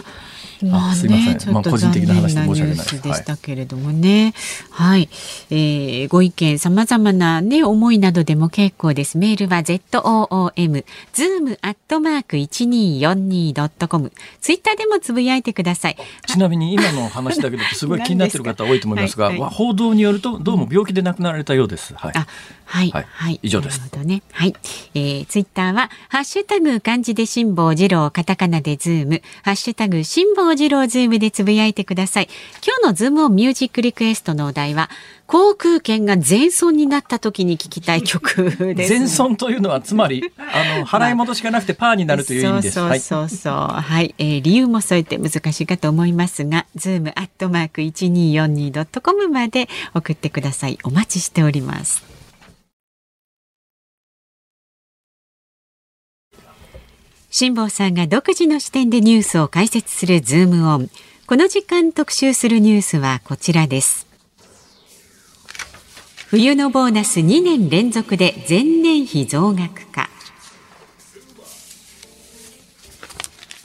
[0.65, 3.01] まあ、すいません、まあ、個人的な話で申し訳ないです。
[3.01, 4.33] でしたけれどもね、
[4.69, 5.09] はい、はい、
[5.49, 9.17] えー、ご意見さまざまなね思いなどでも結構です。
[9.17, 14.11] メールは z o o m zoom アットマーク一二四二ドットコム。
[14.39, 15.97] ツイッターでもつぶやいてください。
[16.27, 21.93] ちなみに今の話だけですごい気になってる方多いと思いますが、はいはい、報道によるとどうも病気で亡くなられたようです。
[21.95, 22.11] はい。
[22.15, 22.27] あ
[22.71, 23.81] はい、はい、はい、以上です。
[24.05, 24.55] ね、はい、
[24.93, 32.29] えー、ツイッターはハッシュタグ漢字で辛坊治郎カタカナでズームハッシュタグ辛坊治郎ズームでつぶやいてください。
[32.65, 34.89] 今日のズームオンミュージックリクエストのお題は
[35.27, 42.75] 航空券が全損になった時に聞きたい曲です、全損というのはつまりあの払い戻しがなくてパーになるという意味です。
[42.75, 50.77] そうそうそうはい、えー、理由も添えて難しいかと思いますが、 zoom アットマーク一二四二ドットコムまで送ってください。
[50.83, 52.20] お待ちしております。
[57.33, 60.89] 辛坊さんが独自の視点でニュースを解説するズームオン。
[61.27, 64.05] この時間特集するニュースはこちらです。
[66.27, 70.09] 冬のボーナス2年連続で前年比増額化。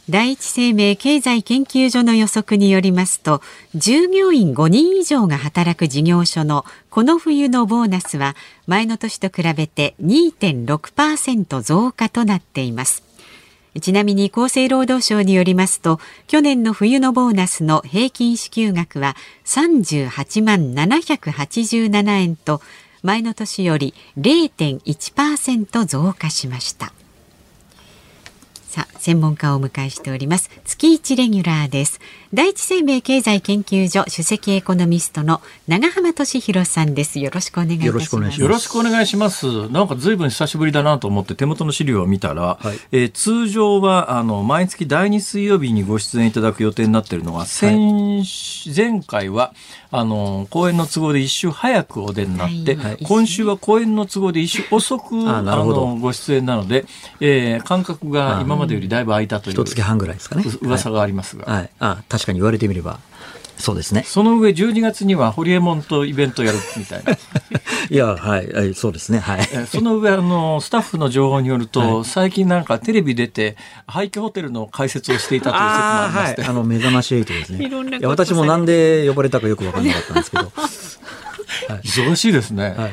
[0.08, 3.42] 第一生命経済研究所の予測によりますと
[3.74, 8.36] 従業員5人以上が働く事業所のこの冬のボーナスは
[8.68, 13.05] 前の年と比べて2.6%増加となっています
[13.80, 22.60] ちなみに厚生労働省によりますと去年の冬のボーナスの平均支給額は38万787円と
[23.02, 26.92] 前の年より0.1%増加しました。
[28.76, 30.50] さあ専門家をお迎えしております。
[30.64, 31.98] 月1レギュラーです。
[32.36, 37.18] 第一生命経済研究所首席エコノミストの長浜俊弘さんです。
[37.18, 38.38] よろしくお願いいたします。
[38.42, 39.70] よろしくお願いします。
[39.70, 48.24] なんかずいぶん久しぶりだなと思って手元の資料を見たら、はい、えー、通常はあの毎月第二水曜日にご出演いただく予定になっているのが先、はい、
[48.76, 49.54] 前回は
[49.90, 56.84] あの公演の都合で一週早くお出になって、はい、今週は公演の都合で一週遅く あのご出演なので、
[57.20, 60.44] えー、間隔が今までよりだいぶ空いたという一月半ぐらいですかね。
[60.60, 63.00] 噂がありますが、はい、あ確かに言われてみれば
[63.58, 64.02] そうですね。
[64.02, 67.12] その上、12月にはホリエモンとイベントやるみたいな。
[67.88, 69.18] いや、はい、はい、そうですね。
[69.18, 69.66] はい。
[69.66, 76.42] その上、あの、スタッフの情報によると、はい、最近なんかテレビ出て、廃墟ホテルの解説をしていたという説もありまして。
[76.42, 77.64] あはい、あの、目覚まし8ですね。
[77.66, 80.52] いろんな私もなんで呼ばれたかよくわからなかったんですけど。
[81.68, 82.74] はい、忙しいですね。
[82.76, 82.92] はい。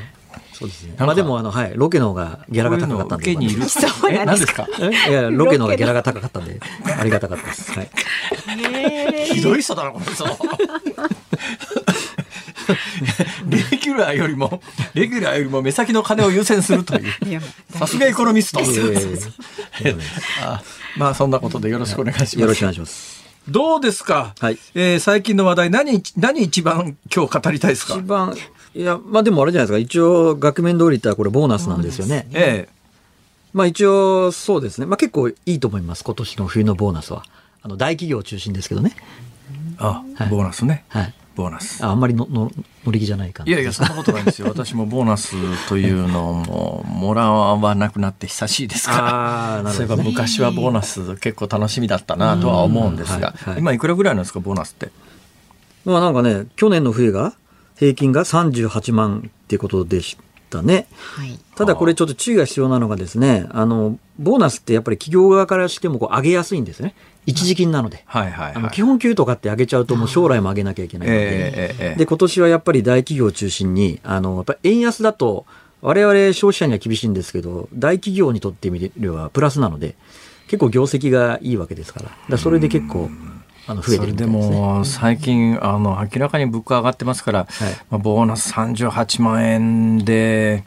[0.63, 0.95] そうですね。
[0.97, 3.23] まあでもあのはいロケの方がギャラが高かったんで。
[3.23, 3.67] 受けにいる。
[3.67, 4.65] そうなんですか？
[5.09, 6.57] いやロケの方がギャラが高かったんで
[6.97, 7.71] ありがたかったです。
[7.73, 7.89] はい。
[9.33, 10.23] ひどい人だなこの人。
[13.49, 14.61] レギュラーよりも
[14.93, 17.41] レギュラーよりも目先の金を優先するという
[17.77, 18.61] さすがエコノミスト。
[20.97, 22.39] まあそんなことでよろしくお願いします。
[22.39, 23.21] よろしくお願いします。
[23.49, 27.95] どうですか、はいえー、最近の話題何、何一番今日語りたいですか？
[27.95, 28.33] 一番
[28.75, 29.77] いや、まあでもあれじゃないですか。
[29.77, 32.27] 一応、額面通り言ったらこれボーナスなんですよね。
[32.33, 32.73] ええ。
[33.53, 34.87] まあ一応、そうですね。
[34.87, 36.03] まあ結構いいと思います。
[36.03, 37.23] 今年の冬のボーナスは。
[37.61, 38.95] あの、大企業中心ですけどね。
[39.77, 40.85] あ、はい、ボーナスね。
[40.89, 41.13] はい。
[41.35, 41.83] ボーナス。
[41.83, 42.51] ああんまりのの
[42.85, 44.47] 乗り気じゃないかいやいや、そんなことないんですよ。
[44.49, 45.35] 私もボーナス
[45.67, 49.71] というのも、もらわなくなって久しいですから。
[49.71, 54.91] そういえば昔はボーナス結構楽しみだったなとは思うんですが、今いくらぐらいなんですか、ボーナスって？
[55.85, 57.33] まあなんかね、去年の冬が
[57.75, 60.17] 平均が38万っていうことでし
[60.49, 60.87] たね。
[61.15, 66.95] はい、ただこれちょっと注意が必要なのがですね、あの、ボーナスってやっぱり企業側からしてもこう上げやすいんですね。
[67.25, 68.03] 一時金なので。
[68.05, 71.19] はいはい、はい、あの基本給とかって上げちゃうともう将来も上げなきゃいけないので。
[71.21, 75.45] えーえー、で、今年はやっぱり大企業を中心に、あの、やっぱ円安だと、
[75.81, 79.95] 我々消費者には厳しいんですけど、大企業にとってみればプラスなので、
[80.47, 82.11] 結構業績がいいわけですから。
[82.29, 83.09] だそれで結構、
[83.67, 90.63] あの増えてる、ね、でも最近あの明らかに物価上がってますから、はい、まあ、ボーナス38万円で。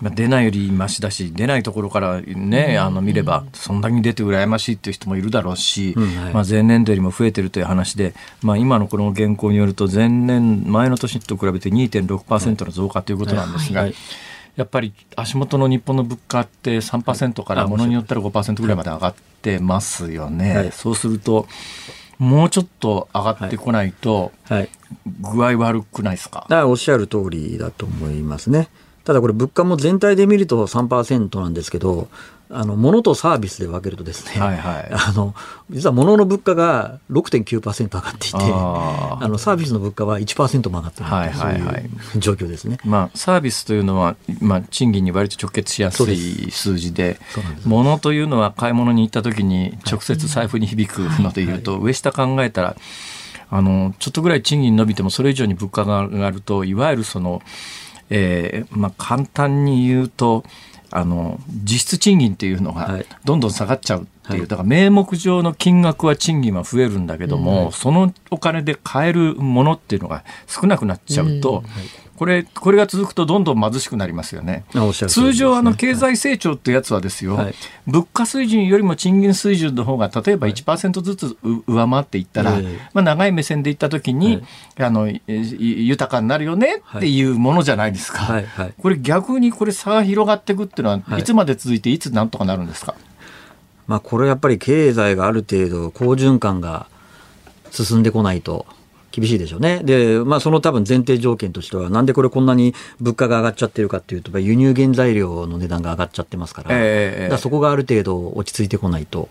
[0.00, 5.94] まあ、出ないよりましだし出ないところからね、あの見ればそんなに出て羨ましいっていう人もいるだろうし、
[6.32, 13.88] まあ、前年度よりも増えてるという話で、まあ、今のこの現行によると前年前の年と比べて2.6%の増加ということなんですが。
[14.56, 20.70] やっぱり足元の日本の物価って3%からものによったら5%ぐらいまで上がってますよね。
[20.74, 21.46] そうすると
[22.20, 24.68] もうちょっと上がってこないと、はい、
[25.34, 26.46] 具合悪くないですか？
[26.66, 28.68] おっしゃる通りだと思いますね。
[29.04, 32.08] ただこれ物価も全体で見ると3%なんですけど、
[32.52, 35.34] あの、物とサービスで分けるとですね、はいはい、あの、
[35.70, 41.86] 実は物の物価が6.9%上がっていて、あの、サービスの物価は1%も上がっている、はいはいはい、そうい。
[42.16, 42.78] う状況ですね。
[42.84, 47.20] まあ、サービスというのは、まあ、賃金に割と直結しやすい数字で、
[47.64, 52.76] 物というのは買い物に行った時に直接財布に響くのでいうと、上下考えたら、
[53.48, 57.42] あの、ちょっとぐらい賃金伸びてもそれ以上に物価が上がると、いわゆるその、
[58.10, 60.44] えー、まあ、簡単に言うと、
[60.90, 71.64] あの実質賃金っていうのがどんどん下がっちゃうっていう、だから名目上の金額は賃金は増えるんだけども、そのお金で買えるものっていうのが少なくなっちゃうと、
[72.20, 74.64] これ、これが続くとどんどん貧しくなりますよね。
[74.74, 74.92] ね。
[75.08, 77.54] 通常、あの、経済成長ってやつはですよ、はい、
[77.86, 84.44] 物価水準よりも賃金水準の方が、例えば1%ずつ上回っていったら、はい、まあ、長い目線でいったときに、はい、
[84.84, 88.42] あの、豊かになるよねっていうものじゃないですか。
[88.82, 92.96] これ逆にこれ差が広がっていくっていうのは、いつまで続いて、いつなんとかなるんですか？
[93.90, 96.86] まあ、これやっぱり経済がある程度、好循環が
[97.72, 98.64] 進んでこないと。
[99.10, 99.80] 厳しいでしょうね。
[99.82, 109.28] で、まあその多分前提条件としては、なんでこれこんなに物価が上がっちゃってるかっていうと、輸入原材料の値段が上がっちゃってますから、えー、からそこがある程度落ち着いてこないと、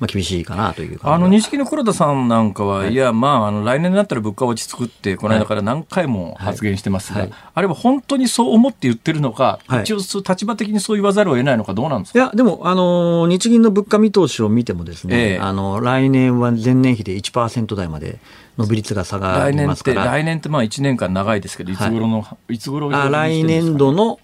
[0.00, 7.30] まあ厳しいかなというあの、錦の黒田さんなんかは、はい、いや、まあ、あの、来年になったら物価落ち着くって、この間から何回も発言してますが、はい。
[7.30, 12.18] はい、あれは本当にそう思って言ってるのか、一応立場的にそう言わざるを得ないのか、どうなんですか？
[12.18, 18.18] いや、でも、あの、日銀の物価見通しを見てもですね、えー、あの、来年は前年比で1%台まで、
[18.58, 20.04] 伸び率が下がりますから。
[20.04, 24.18] 来年ってまあ1年間長いですけどいつ頃の、はい、いつ頃あ来年度の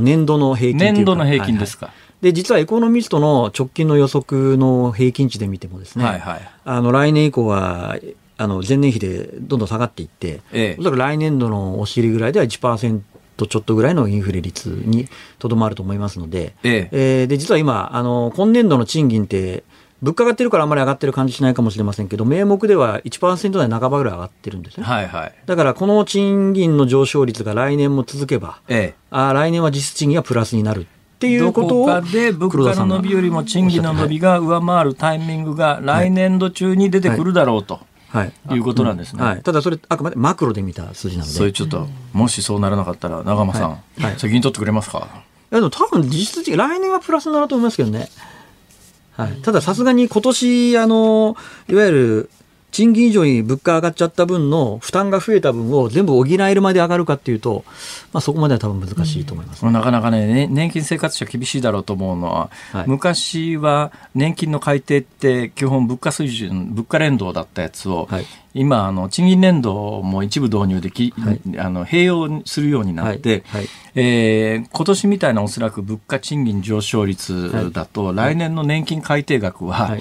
[0.00, 7.98] 年度の平均年度の平均ですか、はいはいで実はエコノミストの直近の予測の平均値で見てもですね、はいはい、あの来年以降は
[8.38, 13.02] あの前年比でどんどん下がっていって、ええ、おそらく来年度のお尻ぐらいでは1%
[13.36, 15.06] ちょっとぐらいのインフレ率に
[15.38, 19.62] とどまると思いますので、えええー、で実は今あの今年度の賃金って
[20.04, 24.84] 物価上がってるからあんまり上がってる感じしないかもしれませんけど、名目では1%台半ばぐらい上がってるんですね。
[24.84, 25.34] はいはい。
[25.46, 28.94] だからこの賃金の上昇率が来年も続けば、ええ。
[29.10, 30.86] あ来年は実質賃金がプラスになる
[31.24, 37.80] っていうことをどこかで物価の伸びよりも賃金の伸びが上回るタイミングが来年度中に出てくるだろうと。
[38.08, 38.58] はい、い。
[38.58, 41.36] うことなんですね、はい、ただそれあくまでマクロで見た数字なので。
[41.36, 44.02] それちょっと、もしそうならなかったら長間さん、はい。
[44.02, 45.08] はい、責任取ってくれますか？
[45.50, 48.08] いやでも多分実質来年はプラスになると思いますけどね、
[49.12, 51.36] はい、たださすがに今年あの
[51.68, 52.30] いわゆる
[52.74, 57.64] 賃金以上に物価上がっちゃった分の負担が増えた分を全部補えるまで上がるかっていうと、
[58.12, 73.68] まあ、そこまでは多分難しいと思います、ね、なかなかね、年金生活者厳しいだろうと思うのは、はい、昔は年金の改定って基本物価水準、物価連動だったやつを、はい、今あの、賃金連動も一部導入でき、はい、あの併用するようになって、はい。
[73.96, 79.96] えー、今年みたいなおそらく物価賃金上昇率だと、来年の年金改定額は、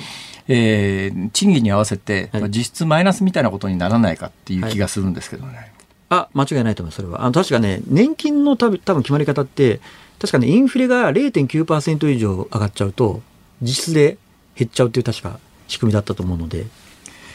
[0.47, 5.55] えー、賃金に合わせて、はい、実質マイナスみたいなことにならないかっていう気がするんですけどね。
[5.55, 5.71] はい、
[6.09, 7.23] あ間違いないと思います、それは。
[7.23, 9.79] あの確かね、年金の多分多分決まり方って、
[10.19, 13.21] 確かね、インフレが0.9%以上上がっちゃうと、
[13.61, 14.17] 実質で
[14.55, 16.65] 減っちゃうっていう確か仕組みだったと思うので。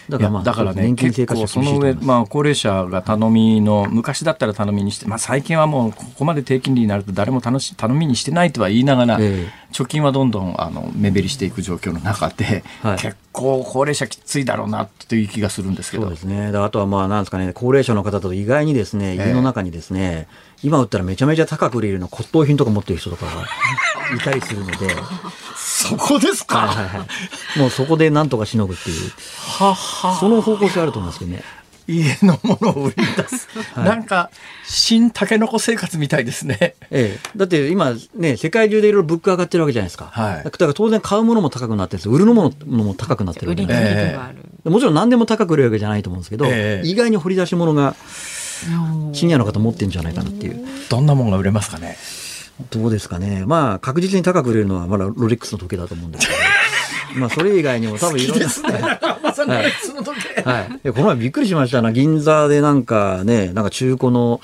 [0.08, 16.04] だからまあだからね結構その上、まあ、高齢者が頼みの昔だったら頼みにして、まあ、最近はもうここまで低金利になると誰も楽し頼みにしてないとは言いながら、えー、貯金はどんどんあの目減りしていく状況の中で、はい、結構高齢者きついだろうなという気がするんですけど。
[16.04, 16.48] そうですね。
[16.48, 23.32] あとはまあなんですかね高齢者の方だと意外にですね家の中にですね、えー、今売ったらめちゃめちゃ高く売れるような骨董品とか持ってる人とかが
[24.16, 24.88] いたりするので。
[25.60, 27.06] そこですか、はいはいは
[27.56, 29.12] い、もうそこでなんとかしのぐっていう。
[30.18, 31.42] その方向性あると思いますけどね。
[31.88, 34.30] 家のものを売り出す、はい、なんか
[34.64, 44.18] 新たけのこ生活みたいですね、ええ、だって今ね世界中でいろいろ物価上がってるわけじゃないですか、はい、だから当然買うものも高くなってるんです売るものも高くなってるわけで、え
[44.66, 47.94] え、もちろん何でも高く売れるわけじゃないと思うんですけど、え、意外に掘り出し物が
[49.12, 50.66] シニアの方持ってるんじゃないかなっていう。
[50.90, 51.96] どんなものが売れますかね。
[52.70, 53.44] どうですかね。
[53.46, 56.38] まあ、確実に高く売れるのは、まだロレックスの時計だと思うんですけど。
[57.18, 58.46] まあ、それ以外にも多分いろんな。
[60.44, 60.92] はい。
[60.92, 61.92] この前びっくりしましたな。
[61.92, 64.40] 銀座でなんかね、なんか中古の、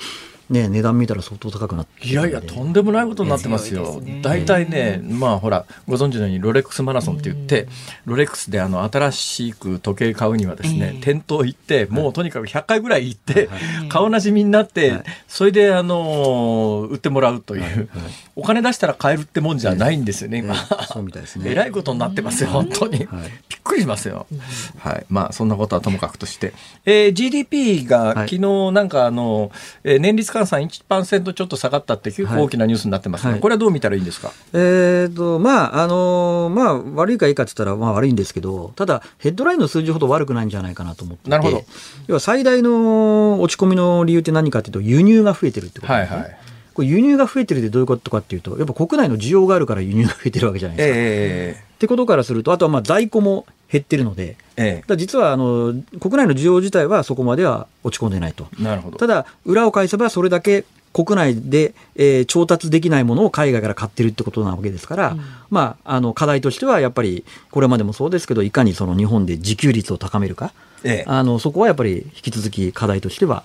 [0.49, 4.01] ね、値段見たら相当高くなって、いやいや、とんでもないことになってますよ。
[4.21, 7.67] 大体ね、まあほら、ご存知のようにロレックスマラソンって言って、
[8.05, 13.49] ロレックスであの新しく時計買うにはですね、店頭行って、もうとにかく100回ぐらい行って、
[13.89, 17.89] 顔なじみになって、それであの、売ってもらうという、
[18.35, 20.55] お金出したら買えるってもんじゃないんですよね、今。
[20.55, 21.49] そうみたいですね。
[21.51, 22.99] えらいことになってますよ、本当に。
[22.99, 23.07] びっ
[23.63, 24.27] くりしますよ。
[24.77, 25.05] はい。
[25.09, 26.53] まあそんなことはともかくとして。
[26.85, 28.39] えー、GDP が昨日
[28.71, 29.51] なんかあの、
[29.83, 41.63] えー、年率換算1%ちょっと下がったって結構大きなニュースになってますが、はい、これはどう見たらいいんですか、えーとまああのまあ、悪いかいいかって言ったら、まあ、悪いんですけどただヘッドラインの数字ほど悪くないんじゃないかなと思ってなるほど。
[42.07, 46.17] 要は最大の落ち込みの理由って何かというと輸入が増えてるってことですね。
[46.17, 46.37] はいはい。
[46.75, 50.95] これ輸入が増えてるってどういうことかっていうと、やっぱ国内の需要があるから輸入が増えてるわけじゃないですか。
[50.97, 58.47] えー、ってことからすると、あとはまあ在庫も減ってるので、ええ、実はあの国内の需要自体はそこまでは落ち込んでないと。
[58.59, 58.97] なるほど。
[58.97, 70.53] ただ、裏を返せばそれだけ国内で、えー、調達できないものを海外から買ってるってことなわけですから、うん、まあ、あの課題としてはやっぱりこれまでもそうですけどいかにその日本で自給率を高めるか、
[70.85, 73.43] ええ、あのそこはやっぱり引き続き課題としては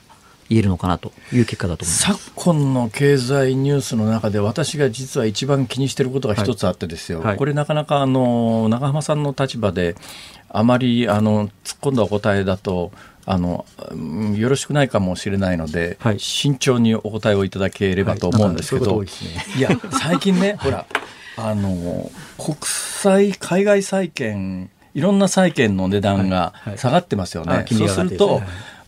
[0.51, 2.19] 言えるのかなという結果だと思います。
[2.19, 7.27] 昨今の経済ニュースの中で私が実は一番気にしていることが一つあってですよ、はい。
[7.29, 9.95] はい、これなかなかあの長浜さんの立場で
[10.49, 12.91] あまりあの突っ込んだお答えだと
[13.27, 13.65] あの
[14.37, 19.09] よろしくないかもしれないので、はい、慎重にお答えをいただければと思うんですけど、はい、
[19.57, 20.85] いや最近ね ほら
[21.37, 27.55] あの国際海外債券いろんな債券の値段が下がってますよね。
[27.55, 28.43] はい、そうすると、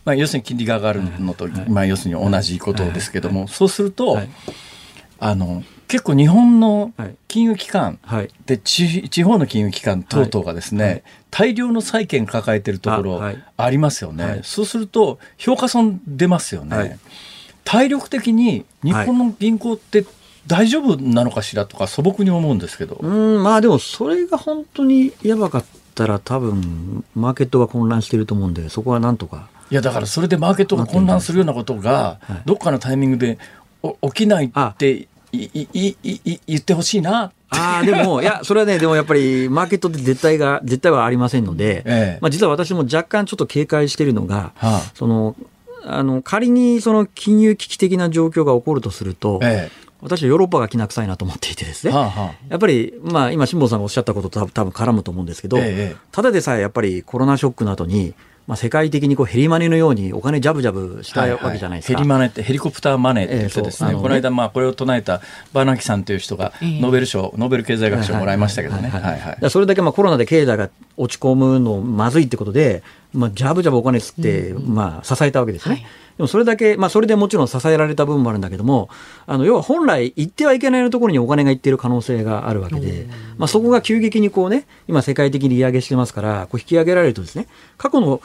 [0.05, 4.19] まあ、要するに金利が上がるのと、まあ、要するに同じことですけども、そうすると、
[5.19, 6.91] あの結構日本の
[7.27, 7.99] 金融機関
[8.45, 13.21] で、地方の金融機関等々がですね、大量の債券抱えてるところ
[13.57, 16.99] ありますよね、はい、そうすると評価損出ますよね、はい、
[17.63, 20.05] 体力的に日本の銀行って
[20.45, 22.95] 大丈夫なのかしらとか素朴に思うんですけど。
[23.01, 33.39] うんまあでもそれが本当にやばかったら多分マーケットが混乱してると思うんでそこはなんとかいやだからそれでマーケットが混乱するようなことがどっかのタイミングで
[34.03, 37.31] 起きないっていいいい言ってほしいな。
[37.49, 45.35] ああ、でも、 いや、それはね、でもやっぱり、マーケットって絶対が、絶対はありませんので、ええ、まあ実は私も若干ちょっと警戒しているのが、はあ、その、
[45.83, 49.93] あの、仮にその金融危機的な状況が起こるとすると、ええ。
[50.03, 58.13] 私はヨーロッパがきな臭いなと思っていてですね、はあはあ、やっぱり、まあ、今、辛坊さんがおっしゃったことと多分絡むと思うんですけど、ええ、ただでさえやっぱりコロナショックの後に、
[58.45, 65.21] まあ、世界的にこうヘリマネのようにお金ジャブジャブしたわけじゃないですか、はいはい、ヘリマネってヘリコプターマネーって言ってですね、えー、この間まあこれを唱えた
[65.53, 68.91] バーナキさんという人がノーベル賞、えー、ノーベル経済学賞をもらいましたけどね。
[69.49, 72.83] それだけまあコロナで経済が落ち込むのまずいってことで、
[73.13, 75.75] まあ、ジャブジャブお金つって、まあ、支えたわけですね。
[75.75, 75.85] はい
[76.17, 78.89] でもそれだけ、まあ、それでもちろん支えられた部分もあるんだけども、
[79.25, 83.07] あの要は本来行ってはいけないところにお金が行っている可能性があるわけで、
[83.37, 87.47] まあ、そこが急激にこうね、今世界的に利上げしてますから、こう引き上げられるとですね、
[87.77, 88.21] 過去の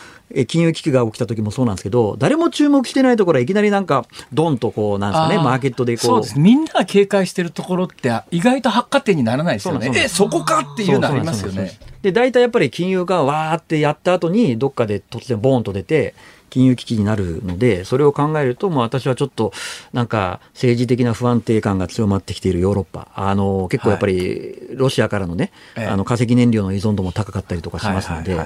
[0.46, 6.06] 金融危機が起きた時もそうなんですけど、誰も注目してないところはいきなりなんか、ドンとこう、なんですかね、マーケットでこう。
[6.06, 6.38] そうです。
[6.38, 9.90] みんなが警戒してるところって、意外と発火点にならないですよね。
[9.94, 11.78] え、そこかっていうのありますよね。
[12.02, 16.14] で、大体やっぱり金融がわーってやった後に、どっかで突然ボーンと出て、
[16.50, 19.52] 金融危機になるので、それを考えると、もう私はちょっと、
[19.92, 28.38] なんか、政治的な不安定感が強まってきているヨーロッパ、あの、結構やっぱり、ロシアからのね、はい、あの、化石燃料の依存度も高かったりとかしますので、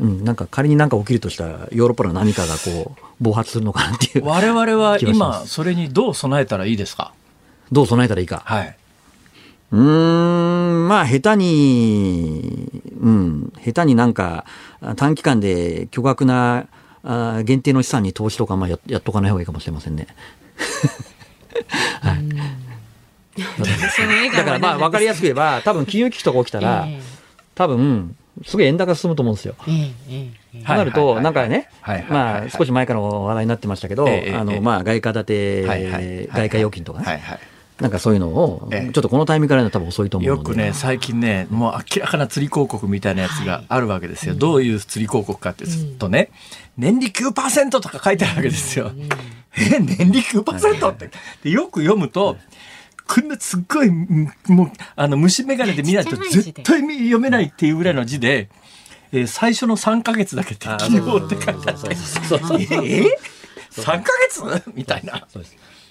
[0.00, 4.24] うん、なんか仮になんか起きるとしたら、ヨーロッパの何かがこう、暴発するのかなっていう。
[4.24, 7.12] 我々は今、それにどう備えたらいいですか？
[7.70, 8.42] どう備えたらいいか。
[8.44, 8.76] はい。
[9.72, 14.44] うーん、まあ、下手に、うん、下手になんか、
[14.96, 16.66] 短期間で巨額な
[17.02, 20.06] あ限定の資産に投資とかまあややっとかない方がいいかもしれませんね。
[22.00, 22.28] はい、
[24.36, 27.00] だからまあ分かりやすく言えば多分金融危機とか起きたら、えー、
[27.54, 29.54] 多分すぐ円高進むと思うんですよ。
[29.66, 31.68] えーえなると、なんかね、
[32.08, 37.22] まあ、少し前から話題になってましたけど、あのまあ、外貨建て、外貨預金とかね、
[37.80, 44.32] なんかそういうのを、ちょっとこのタイミングからの多分遅いと思うよくね、最近ね、もう明らかな釣り広告みたいなやつがあるわけですよ。
[44.32, 46.30] はい、どういう釣り広告かっていうとね、
[46.80, 48.90] 年利9%とか書いてあるわけですよ。
[49.56, 50.90] え、年利 9%?
[50.90, 51.10] って。
[51.44, 52.38] でよく読むと、
[53.06, 58.48] こんなすっごい、もう、あの、虫眼鏡で見ないと絶対読めないっていうぐらいの字で、
[59.12, 61.96] えー、最初の3か月だけ適用って書いてあって、え
[63.72, 65.26] ?3 か月みたいな。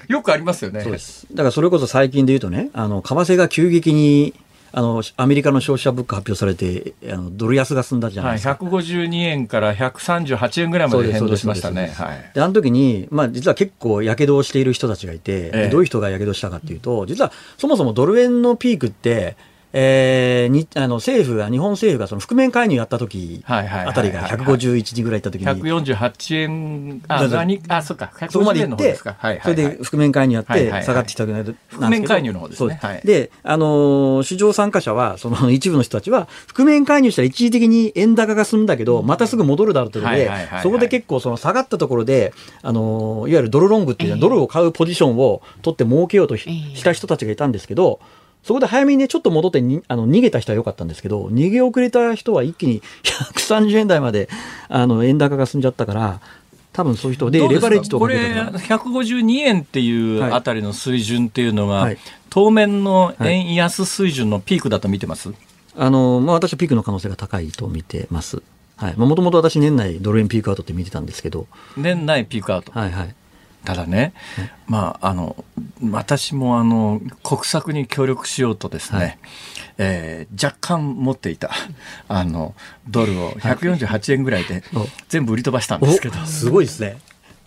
[0.07, 0.81] よくありますよね。
[0.81, 1.27] そうです。
[1.29, 4.33] だからそれこそ最近で言うとね、あの、為替が急激に
[4.71, 11.87] あのアメリカの消費者物価発表されてあのドル安が進んだじゃないですか、はい、152円から138円ぐらいまで変動しましたね。
[11.87, 19.35] はい、であの時に、まあ、実は結構やけどをしている人たちがいて、ええ、どういう人がやけどしたかっていうと実はそもそもドル円のピークって
[19.71, 25.45] えー、にあの政府が、日本政府がその覆面介入やった時あたりが151時ぐらいいった時に。
[25.47, 29.05] 148円、あ、何あ、そっか、そこまで行って、そ
[29.49, 33.01] れで覆面介入やって下がってきたわけない覆面介入の方ですね。
[33.03, 40.31] で、あの、市場参加者は、その 一部の人たちは、覆面介入したら一時的に円高が進むんだけど、またすぐ戻るだろうというので、
[40.63, 47.99] そこで結構その下がったところで、あの、いわゆるドルロングっていうのは、ドルを買うポジションを取って儲けようとした人たちがいたんですけど、
[48.43, 54.29] そこで早めにね、ちょっと戻ってにあの逃げた人は良かったんですけど、逃げ遅れた人は一気に130円台まで
[54.69, 56.21] あの円高が進んじゃったから、
[56.71, 61.97] 多分そういう人で、レバレッジとこれ、152円っていうあたりの水準っていうのが、はい、
[62.29, 65.37] 当面の円安水準のピークだと見てます、はい、
[65.75, 68.41] あのまあ、私はピークの可能性が高いと見てます。
[68.77, 71.47] はい、もともと私、年内ドル円ピークアウトって見てたんですけど。
[71.75, 72.71] 年内ピークアウト。
[72.71, 73.15] はいはい。
[73.65, 74.13] ただね、
[74.67, 75.35] まあ、あの
[75.91, 79.17] 私もあの国策に協力しようとですね、はい、
[79.77, 81.51] えー、若干持っていた
[82.07, 82.55] あの
[82.87, 84.63] ドルを148円ぐらいで
[85.09, 86.97] 全部売り飛ばしたんですけど、すごいですね。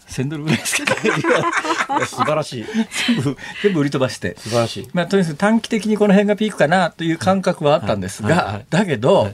[0.08, 0.94] 1000ドルぐらいですけど
[2.06, 2.66] 素晴らしい。
[3.06, 4.36] 全部全部売り飛ばして。
[4.38, 9.32] 素晴らしい、まあ、とにかく短期的にこの辺がピークかなという感覚はあったんですが、だけど、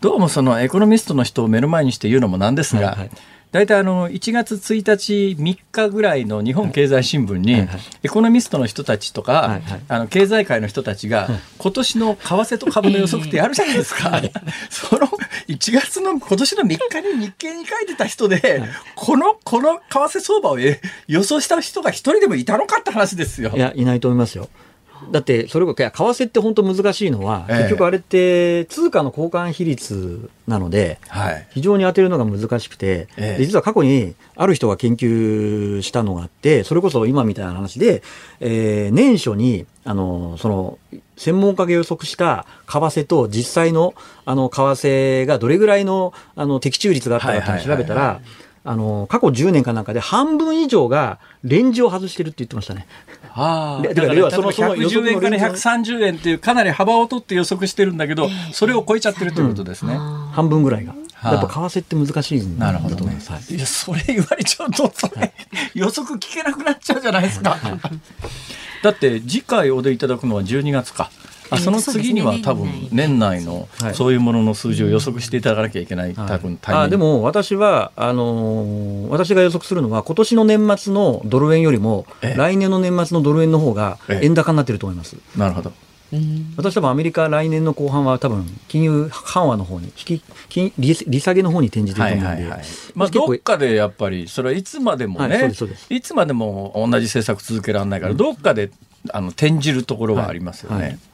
[0.00, 3.10] どうもそのエコノミストの人を目の前にして言うのもなんですが、はいはい
[3.52, 7.66] 大体あの1月1日3日ぐらいの日本経済新聞に、
[8.02, 11.28] エコノミストの人たちとか、あの経済界の人たちが、
[11.58, 14.22] 今年の為替と株の予測ってやるじゃないですか。
[14.70, 15.08] その
[15.48, 18.62] 1月の今年の3日に日経に書いてた人で、
[18.94, 20.58] この、この為替相場を
[21.08, 23.50] 予想した人が一人でもいたのかって話ですよ。
[23.54, 24.48] いや、いないと思いますよ。
[25.10, 30.98] だって、それこそ、為替って本当難しいのは、結局あれって通貨の交換比率なので、
[31.50, 38.02] 非常に当てるのが難しくて、実は過去にある人が研究したのがあって、それこそ今みたいな話で、
[38.40, 40.78] えー、年初に、あの、その、
[41.16, 43.94] 専門家が予測した為替と実際の、
[44.24, 48.20] あの、為替がどれぐらいの、あの、的中率があったかっていうのを調べたら、
[48.62, 52.86] あの、過去10年かなんかで半分以上がレンジを外してるって言ってましたね。
[53.32, 59.94] ああ、だから要はその110円から130円っていうかなり幅を取って予測してるんだけど、それを超えちゃってるということですね。
[59.94, 59.98] うん、
[60.32, 60.94] 半分ぐらいが。
[61.22, 63.52] やっぱ為替って難しいんだと思います。
[63.52, 65.34] ね、いや、それ言われちゃうと、それ、
[65.74, 67.58] 予測聞けなくなっちゃうじゃないですか。
[68.82, 71.10] だって次回お出いただくのは12月か。
[71.50, 73.40] あその次には多分年内。
[73.44, 85.16] のそういうものの数字を予測していただかなきゃいけない、多分あでも私はあのー、私が予測するのは今年の年末のドル円よりも来年の年末のドル円の方が円高になってると思います。
[85.36, 85.72] なるほど。
[86.56, 98.72] 私多分アメリカ来年の後半は多分金融緩和の方に引き金利利下げの方に転じていると思うんで、はいはいはい、まあ、どっかでやっぱりそれはいつまでもね、はい、いつまでも同じ政策続けられないから、うん、どっかで
[99.12, 100.82] あの転じるところはありますよね。
[100.82, 101.09] はいなので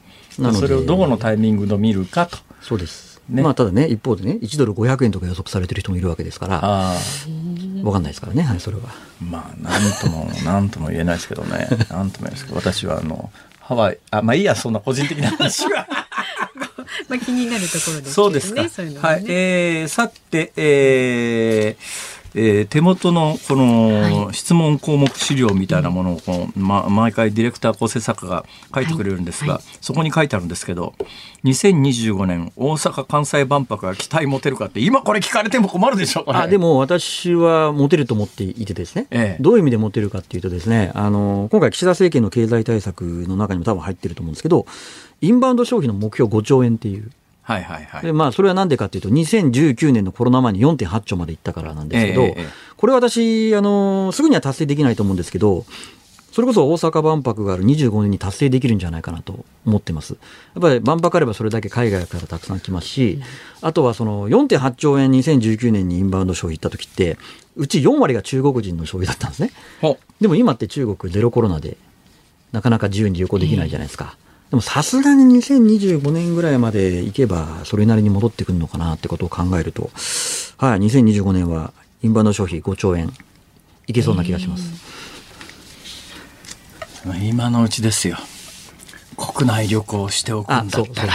[0.53, 2.37] それをどこのタイミングで見るかと。
[2.61, 3.17] そうです。
[3.29, 6.61] ね、まあただね一方でね1ドル500円とか予測されてる人もいるわけですから。
[7.83, 8.83] 分かんないですからね、はい、それは。
[9.21, 11.67] まあなんともなんとも言えないですけどね。
[11.91, 13.29] なんとも言えないですけど私はあの
[13.59, 15.87] ハワイあまあいいやそんな個人的な話は。
[17.09, 29.63] まあ気になるところですねそうですか、ね、はい、えー、さてえーえー、手元のこの質問項目資料みたいなものをこう、ま、毎回ディレクター構成作家が書いてくれるんですが、はい。
[29.63, 30.93] はい、そこに書いてあるんですけど
[31.43, 44.65] 2025年大阪・関西万博が期待持てるかって今これ聞かれても困るでしょあでも私は持てると思っていてですね、ええ、どういう意味で持てるかっていうとですねあの今回岸田政権の経済対策の中にも多分入ってると思うんですけど
[45.21, 47.09] インバウンド消費の目標5兆円っていう
[47.47, 48.01] はいはいはい。
[48.01, 52.45] で、まあ、それはなんでかというと、2019年のコロナ前に4.8兆までいったからなんですけど、えー、
[52.75, 55.65] これ私、あの、すぐには達成できないと思うんですけど、
[56.33, 60.17] それこそ大阪万博がある25年に達成できるんじゃないかなと思ってます。
[60.55, 63.21] やっぱり万博あればそれだけ海外からたくさん来ますし、
[63.61, 67.17] あとはその4.8兆円2019年にインバウンド消費行った時って、
[67.55, 69.51] うち4割が中国人の消費だったんですね。
[70.19, 71.77] でも今って中国ゼロコロナで、
[72.51, 74.17] なかなか自由に旅行できないじゃないですか。
[74.49, 79.89] でもさすがに2025年ぐらいまで行けば、それなりに戻ってくるのかなってことを考えると、
[80.57, 83.11] はい、2025年はインバウンド消費5兆円。
[83.87, 84.63] いけそうな気がします。
[87.21, 88.17] 今のうちですよ。
[89.15, 91.13] 国内旅行しておくんだったら、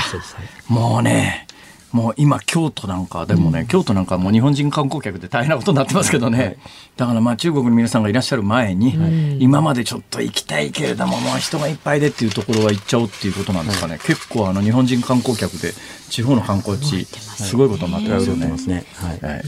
[0.69, 1.47] もうね、
[1.93, 6.59] もう今京都なんかでもね、うん、京都なんかもう日本人観光客で大変なことになってますけどね、はい、
[6.97, 15.73] だからまあ中国の皆さんがいらっしゃる前に、はい、今までちょっと行きたいけれどももう人がいっぱいでっていうところは行っちゃおうっていうことなんですかね、はい、結構あの日本人観光客で
[16.09, 18.47] 地方の観光地すごいことになってますよね。
[18.67, 19.43] ねはい。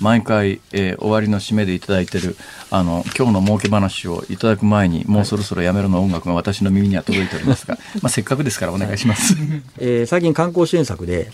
[0.00, 2.36] 毎回、えー、終わりの締めでいただいてる
[2.70, 9.36] あの今日の儲け話をいただく前にもうそろそろやめろの音楽が私の耳には届いておりますが、 まあ、せっかくですからお願いします、
[9.78, 11.30] えー、最近観光支援策で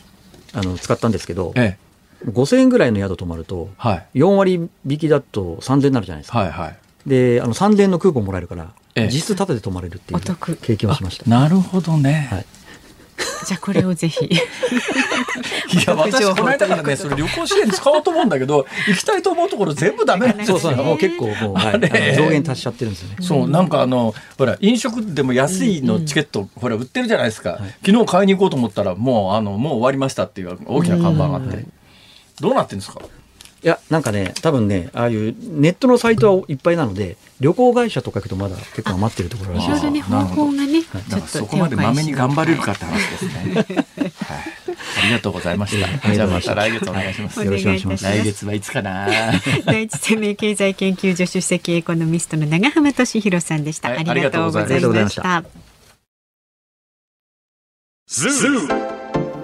[0.57, 1.77] あの使ったんですけど、え
[2.25, 6.39] え、5000円ぐらいの宿泊まると、はい、4割引きだと3000円になるじゃないですか。
[6.39, 11.29] はいはい、であの3000円のクーポンもらえるから、ええ、実質タダで泊まれるっていう経験をしました。
[11.29, 12.29] なるほどね。
[12.31, 12.47] はい
[13.45, 14.25] じゃあこれをぜひ。
[14.27, 14.31] い
[15.87, 20.35] や私 この間からねそれ旅行支援使おうと思うんだけど 行きたいと思うところ全部ダメ。
[20.45, 21.81] そうそうもう結構もう、はい、
[22.17, 23.17] 上限達しちゃってるんですよね。
[23.21, 27.59] そうなんかあのほら飲食でも安いのチケット、ほら売ってるじゃないですか。
[27.85, 31.65] 昨日買いに行こうと思ったらもうあのもう終わりましたっていう大きな看板があって、
[32.41, 33.01] どうなってるんですか？
[33.63, 39.91] いや、なんかね、多分ね、ああいうネットのサイトはいっぱいなので、旅行会社とか行くとまだ結構余ってるところらしいです。
[39.91, 43.33] ね、方法がね、ちょっとそこまでまめに頑張れるかって話ですね。
[43.57, 43.65] はい、
[45.03, 46.13] ありがとうございました。
[46.13, 47.45] じゃあまた来月お願いします。
[47.45, 48.05] よろしくお願いします。
[48.05, 49.09] 来月はいつかな。
[49.65, 53.89] 第一生命経済研究所出席エコノミストの長浜俊弘さんでした。
[53.89, 55.45] ありがとうございました。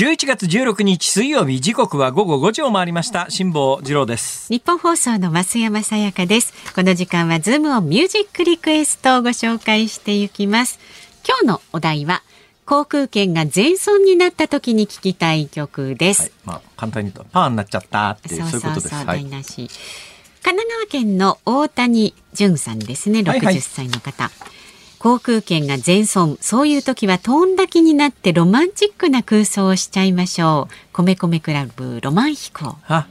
[0.00, 10.80] 11月16日水曜日時刻は午後5時を回りました辛坊治郎ですニッポン放送の増山さやかですこの時間はズームオンミュージックリクエストをご紹介していきます
[11.28, 12.22] 今日のお題は
[12.64, 16.22] 航空券が全損になった時に聞きたい曲です。
[16.22, 18.88] はい、まあ簡単に言うとパーになっちゃったっていうそういうことです。
[18.88, 19.68] そう台無し。
[20.42, 24.22] 神奈川県の大谷淳さんですね、60歳の方。
[24.22, 24.59] はいはい
[25.00, 30.74] 航空券が全損そういう時は飛んだ気になってロマンチックな空想をしちゃいましょう。
[30.92, 32.76] 米米クラブロマン飛行。
[32.86, 33.06] あ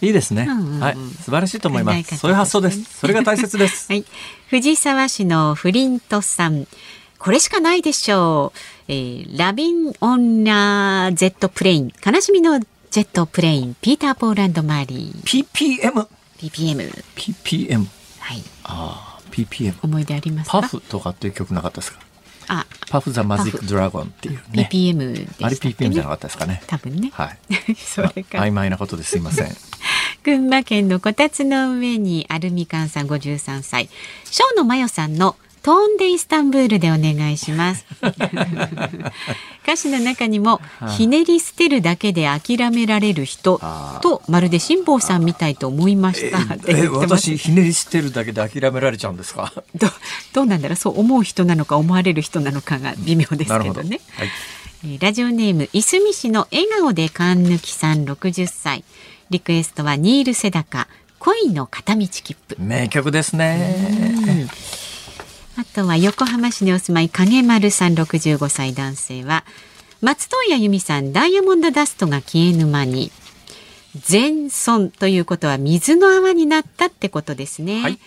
[0.00, 2.82] いいですね、うんうん、はい素晴らしいと思います、そういう発想です。
[3.00, 3.92] それが大切です。
[3.92, 4.04] はい。
[4.50, 6.68] 藤沢市のフリントさん。
[7.18, 11.92] これしかないでしょう、えー、 Leaving on a Jet Plane。
[12.04, 13.76] 悲しみのジェットプレイン。
[13.80, 15.44] ピーター・ポール・アンド・マリー。
[15.44, 16.06] PPM
[16.38, 17.86] PPM PPM
[18.20, 18.42] はい。
[18.62, 22.00] ああ PPM 思い出あります Puff とかっていう曲なかったですか？
[22.48, 22.66] あ。
[22.90, 24.68] Puff the Magic Dragon っていうね。
[24.70, 26.62] PPM でね、あれ PPM じゃなかったですかね。
[26.66, 27.10] 多分ね。
[27.14, 27.74] はい。
[27.76, 29.56] それか曖昧なことですいません。
[30.24, 33.88] 群馬県のこたつの上にアルミカンさん53歳
[34.30, 37.84] 小野真代さんのトーンでイスタンブールでお願いします。
[39.62, 40.60] 歌詞の中にも、
[40.96, 43.60] ひねり捨てるだけで諦められる人
[44.02, 46.38] とまるで辛坊さんみたいと思いました。
[46.66, 49.52] え私ひねり捨てるだけで諦められちゃうんですか？
[49.76, 49.88] ど
[50.32, 50.76] どうなんだろう？
[50.76, 54.00] そう思う人なのか思われる人なのかが微妙ですけどね。
[54.16, 54.24] は
[54.88, 58.82] い、ラジオネームいすみ市の笑顔で勘抜きさん60歳
[59.30, 60.88] リクエストはニール・セダカ
[61.20, 62.56] 恋の片道切符。
[62.58, 64.12] 名曲ですね
[65.62, 69.44] あとは横浜市にお住まい影丸さん65歳男性は
[70.00, 73.12] 松任谷由実さんダイヤモンドダストが消えぬ間に
[73.94, 77.98] 全損ということは水の泡になったってことですね、はい、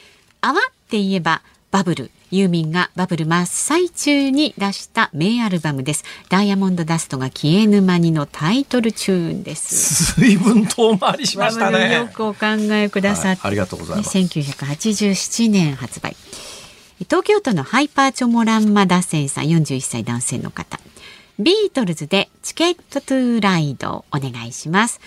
[0.41, 2.12] 泡って言えばバブル。
[2.32, 6.03] ユーミンがバブル真っ最中に出した名アルバムです。
[6.28, 10.20] ダイヤモンドダストが消えぬ間にのタイトルチューンです。
[10.20, 11.93] 随分遠回りしましたね。
[11.95, 14.18] よくお考えくださって、はい、ありがとうございます。
[14.18, 16.18] 1987年発売
[17.00, 20.80] 東京都のハイパーチョモランマダセンさん41歳男性の方。
[21.38, 25.02] ビートルズでチケットトゥーライドお願いします。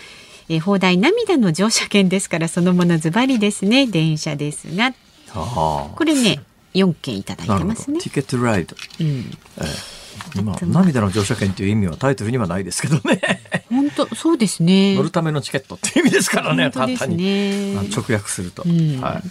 [0.50, 3.86] え放題涙の乗車券ですからそのものズバリですね。
[3.86, 4.92] 電車ですが。
[5.32, 6.40] これね
[6.74, 8.00] 4件いただいてますね。
[8.00, 13.20] チケットライド、うん、えー、今涙の乗車券という意味はタイトルにはないですけどね。
[13.70, 14.94] 本当そうですね。
[14.94, 17.74] 乗るためのチケットっていう意味ですからね簡単に。
[17.90, 19.28] 直訳すると、うん、はい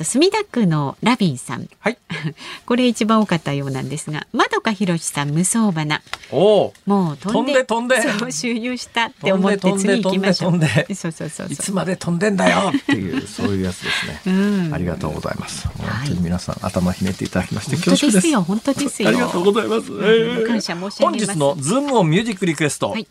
[0.00, 1.68] 墨田区のラビンさん。
[1.80, 1.98] はい。
[2.66, 6.02] これ一番多かったようなんですが、まどかひろしさん無双花。
[6.30, 10.60] おもう飛んで飛んでそう収入したって思って次行きましょう。
[10.94, 14.20] そうそうそういつまで飛んでんだよ っていうそういうやつですね。
[14.26, 15.68] うん、ありがとうございます。
[15.68, 19.08] 本当に皆さん、頭ひねっていただきまして恐縮ですよ本当ですよ。
[19.08, 19.86] ありがとうございます。
[19.86, 21.00] えー、感謝申し上げます。
[21.00, 22.90] 本日のズームオンミュージックリクエスト。
[22.90, 23.06] はい。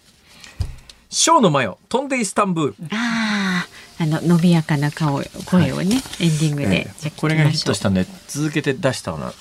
[1.10, 2.76] ショーのマヨ飛んでイスタンブール。
[2.92, 3.71] ああ。
[4.02, 9.32] あの伸びやかな顔声をね、はい、エンディングで、えこれがヒットしたんで続けて出したような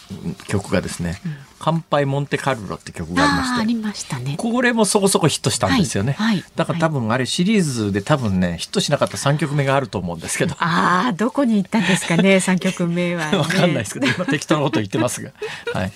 [0.48, 3.60] 曲がですね「うん、乾杯モンテカルロ」って曲がありまして。
[3.62, 4.34] ありましたね。
[4.36, 6.36] これもそこそこヒットしたんですよね、はい。
[6.36, 10.54] はい、だから多分あれシリーズで多分ねヒットしなかった3曲目があると思うんですけど。
[10.58, 15.30] ああどこに行ったんですかね 3曲目は、ね、わかんないですけど今適当なこと言ってますが。
[15.72, 15.92] はい。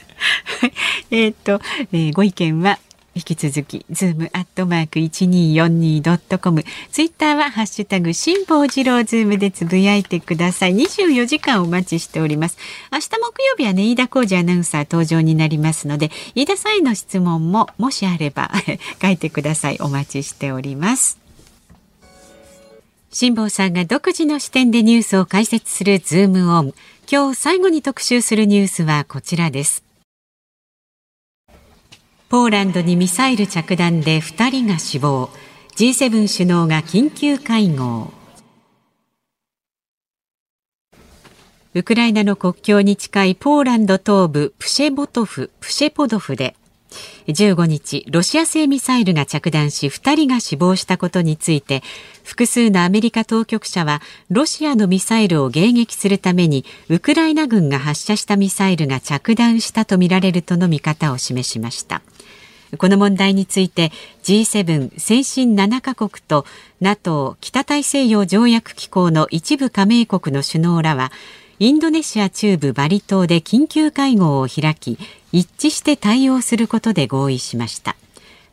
[1.10, 1.60] えっと、
[1.92, 2.78] えー、ご意見は
[3.14, 6.64] 引き続き、 zoom アットマーク 1242.com。
[6.90, 10.74] ツイッターはハッシュタグ、辛坊治郎ズームでつぶやいてください。
[10.74, 12.58] 24時間お待ちしております。
[12.92, 18.50] 明日木曜日はね、飯田浩二アナウンサー登場になりますので、飯田さんへの質問も、もしあれば
[19.00, 19.78] 書いてください。
[19.80, 21.18] お待ちしております。
[23.12, 26.74] 辛坊さんが独自の視点でニュースを解説するズームオン。
[27.10, 29.83] 今日最後に特集するニュースはこちらです。
[32.34, 35.30] ポーランドにミサイル着弾で2人が死亡。
[35.76, 38.12] G7 首脳が緊急会合。
[41.74, 46.56] ウクライナの国境に近いポーランド東部プシェボトフプシェポドフで
[47.28, 51.84] 15日ロシア製ミサイルが着弾し2人が死亡したことについて
[52.24, 62.02] 複数のアメリカ当局者はロシアのミサイルを迎撃するためにウクライナ軍が発射したミサイルが着弾したとみられるとの見方を示しました。
[62.78, 66.44] この問題について G7 先進7カ国と
[66.80, 71.12] NATO 北大西洋条約機構の一部加盟国の首脳らは
[71.58, 74.98] インドネシア中部バリ島で緊急会合を開き
[75.32, 77.96] 一致して対応することで合意しました。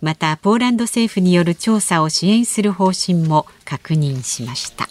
[0.01, 4.89] またポーランド政府による調査を支援する方針も確認しました。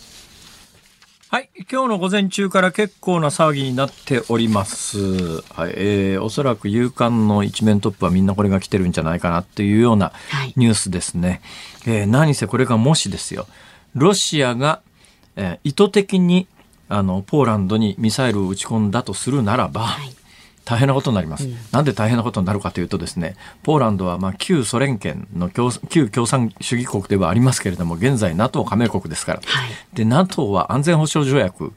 [1.33, 1.51] はい。
[1.71, 5.43] 今日の午前中から結構な騒ぎになっております。
[5.53, 5.75] はい。
[5.77, 10.13] えー、おそらく夕刊の一面トップはみんなこれが来てるんじゃないかなっていうような
[10.57, 11.41] ニュースですね。
[11.85, 13.47] はい、えー、何せこれがもしですよ。
[13.95, 14.81] ロシアが、
[15.37, 16.49] えー、意図的に
[16.89, 20.13] あのポーランドにミサイルを撃ち込んだとするならば、はい、
[20.65, 31.73] 大変なことになります、うん、なんで大変なことになるかというとですねポーランドはまあ旧ソ連圏の旧共産主義国ではありますけれども現在 NATO 加盟国ですから、はい、で NATO は安全保障条約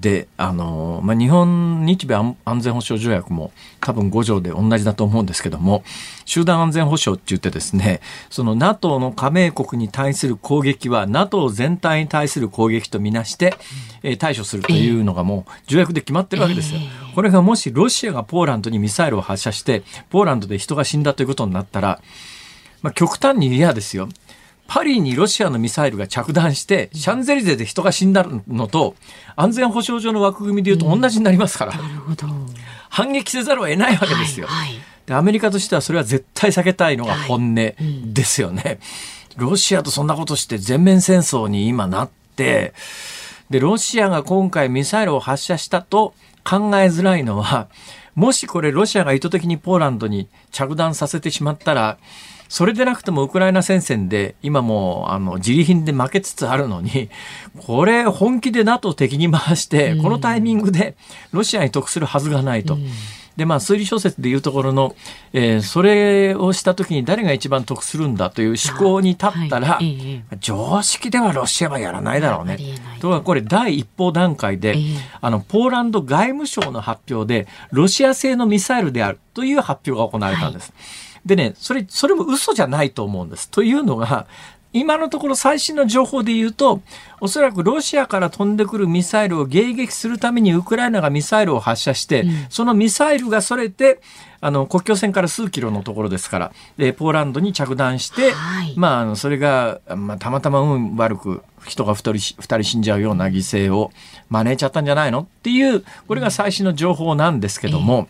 [0.00, 5.82] であの、まあ、日本日米安全保障条約も多分5条で同じだと思うんですけども
[6.24, 13.54] 集団安全保障って言ってですねその NATO の加盟国に対する攻撃は NATO 全体に対する攻撃とみなして、
[14.02, 16.80] えー、対処するというのがもう条約で決まってるわけですよ。
[17.14, 22.00] これがもしロシアがポーランドにミサイルを発射してポーランドで人が死んだということになったら、
[22.82, 24.08] まあ、極端に言えばですよ
[24.72, 28.94] パリにロシアのミサイルが着弾して、シャンゼリゼで人が死んだのと、
[29.36, 32.16] 安全保障上の枠組みでいうと同じになりますから、うん、
[32.88, 34.46] 反撃せざるを得ないわけですよ。
[34.46, 37.74] はいはい、でアメリカとしてはそれは絶対避けたいのが本音で
[38.24, 38.62] すよね。
[38.64, 38.78] はい
[39.36, 42.72] うん、ロシアとそんなことして全面戦争に今なって、
[43.50, 46.14] で、ロシアが今回ミサイルを発射したと
[46.44, 47.68] 考えづらいのは、
[48.14, 51.98] もしこれロシアが意図的にポーランドに着弾させてしまったら、
[52.52, 57.08] それでなくてもウクライナ戦線で今もあの自利品で負けつつあるのに、
[57.56, 60.94] これ本気で NATO 敵に回して、このタイミングで
[61.30, 62.76] ロシアに得するはずがないと。
[63.38, 64.94] でまあ、推理小説でいうところの、
[65.32, 72.58] えー、それをした時に誰が一番得するんだという思考に立ったら、はい、常識ではロシアはやらないだろうね。
[73.00, 74.76] ところがこれ第一報段階で、
[75.22, 80.74] あのポーランド外務省の発表でロシア製のミサイルであるという発表が行われたんです。
[80.76, 83.48] はいでね、それ、それも嘘じゃないと思うんです。
[83.48, 84.26] というのが、
[84.72, 86.80] 今のところ最新の情報で言うと、
[87.20, 94.00] おそらくロシアから飛んでくるミサイルを迎撃するためにウクライナがミサイルを発射して、うん、そのミサイルがそれて、
[94.40, 103.92] あの、国境線から数キロのところですから、えポーランドに着弾して、はい、まあ、それが、まあ、たまたま運悪く人が2人 ,2 人死んじゃうような犠牲を
[104.30, 105.20] 招いちゃったんじゃないの？
[105.20, 108.08] っていう、これが最新の情報なんですけども、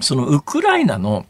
[0.00, 1.26] そのウクライナの、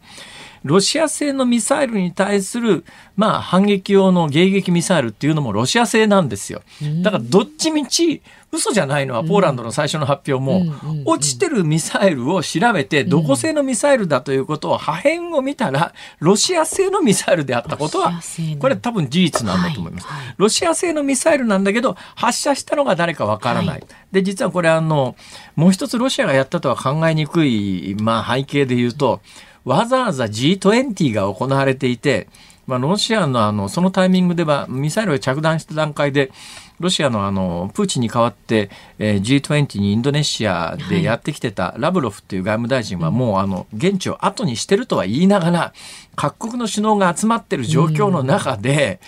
[0.63, 2.85] ロシア製のミサイルに対する、
[3.15, 6.61] まあ、反撃用の迎撃ミサイルっていうのもロシア製なんですよ。
[7.01, 10.73] だから、どっちみち、嘘じゃないのはポーランドの最初の発表も、
[11.05, 18.21] 落ちてるミサイルを調べて、どこ製のミサイルだということを破片を見たら、ロシア製のミサイルであったことは、
[18.59, 20.07] これ多分事実なんだと思います。
[20.37, 23.83] ロシア製のミサイルなんだけど、発射したのが誰かわからない。
[24.11, 25.15] で、実はこれあの、
[25.55, 29.21] もう一つロシアがやったとは考えにくい、まあ背景で言うと、
[29.65, 32.27] わざわざ G20 が行われていて、
[32.67, 36.31] まあ、ロシアのあのそのタイミングではミサイルが着弾した段階で
[36.79, 45.73] ロシアのあのプーチンに代わって、えー、G20 にインドネシアでやってきてたラブロフっていう外務大臣はもうあの現地を後にしてるとは言いながら
[46.15, 48.99] 各国の首脳が集まってる状況の中で、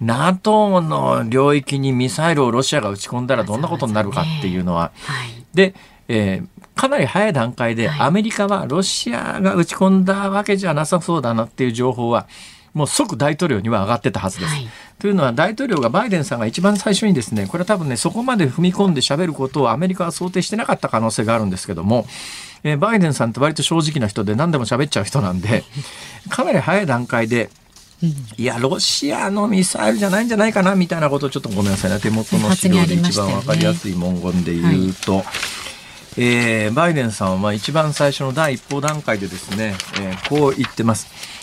[0.00, 4.92] うん、NATO の領域にミサイルをロシアが撃ち込んだらどんなことになるかっていうのは。
[5.54, 5.74] で、
[6.08, 12.26] えー、かなり早い段階でアメリカはロシアが打ち込んだわけじゃなさそうだなっていう情報は
[12.74, 14.54] もう即大統領には上がってたはずです。
[14.54, 14.68] はい、
[14.98, 22.06] というのは大統領がバイデンさんが一番最初にですねこれは多分ねそこまで踏み込んでしゃべることをアメリカは想定してなかった可能性があるんですけども、
[22.64, 25.64] えー、バイデンさんって割と正直な人で何でも喋っちゃう人なんで
[26.30, 27.50] かなり早い段階で
[28.36, 35.24] いや、ロシアのミサイルじゃないんじゃないかなみたいなことをちょっとごめんなさいね、手元の資料で一番わかりやすい文言で言うと、はい
[36.18, 41.41] えー、バイデンさんは一番最初の第一報段階でですね、えー、こう言ってます。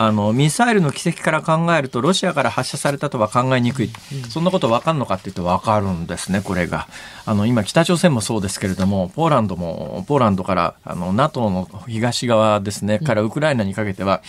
[0.00, 3.90] あのミサイルの軌跡から考えるとロシアから発射されたとは考えにくい、
[4.30, 6.86] そんなこと分かるのかって言うと分かるんですね、これが。
[7.26, 14.22] あの今、北朝鮮もそうですけれども、ポーランドも、ポーランドからあの NATO の東側ですね、からウクライナにかけては、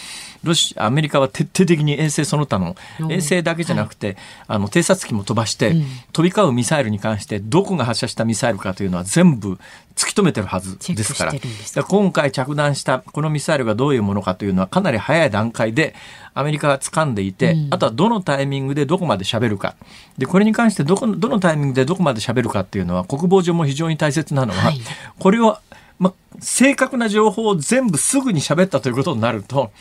[0.43, 2.75] ロシアメリカは徹底的に衛星その他の
[3.09, 4.17] 衛星だけじゃなくて、はい、
[4.47, 9.59] あの偵察機も飛ばして、うん、飛び交うミサイルに関してどこが発射したミサイルかというのは全部
[9.95, 11.33] 突き止めてるはずですから。
[11.33, 11.37] か
[11.75, 15.95] ら今回着弾したこのミサイルがどういうものかというのはかなり早い段階で
[16.33, 19.75] アメリカが掴んでいて、うん、あとはどのタイミングでどこまで喋るか。
[20.17, 24.79] でこれに関してどこどのタイミングでどこまで喋るかっていうのは国防上も非常に大切なのは、はい、
[25.19, 25.57] これを、
[25.97, 29.71] ま、正確な情報を全部すぐに喋ったということになると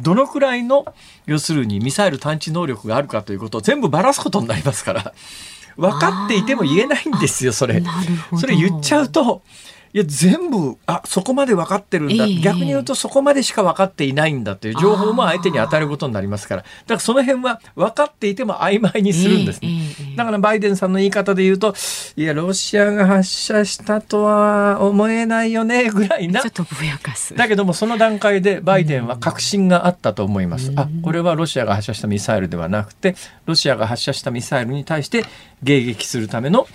[0.00, 0.84] どのくらいの
[1.26, 5.14] 要するにミサイル探知能力があるかということを全部ばらすことになりますから
[5.76, 7.82] 分かっていても言えないんですよそれ。
[8.38, 9.42] それ言っちゃうと
[9.98, 16.62] いや全部あそこまで分かってるんだ、えー、逆に言うとそこまでしか分かっていないんだという情報も相手に当たることになりますから。
[16.62, 21.74] だからその辺は分かっていても曖昧にするんですね、えーえー、だからバイデンさんの言い方で言うと
[22.14, 26.42] いやロシアが発射したとは思えないよねぐらいな。
[27.34, 35.24] だけどもその段階でバイデンは確信があったと思います、あこれはロシアが発射したミサイルではなくてロシアが発射したミサイルに対して
[35.64, 36.68] 迎撃するための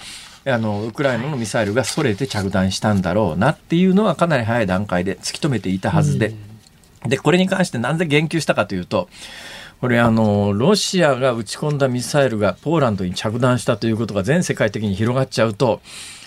[0.46, 6.34] あのウクライナのミサイルがそれて着弾したんだろうなっていうのはかなり早い段階で突き止めていたはずで、
[7.08, 9.10] でこれに関してなぜ言及したかというと
[9.80, 15.82] これあのロシアが撃ち込んだミサイルがポーランドに着弾したということが全世界的に広がっちゃうと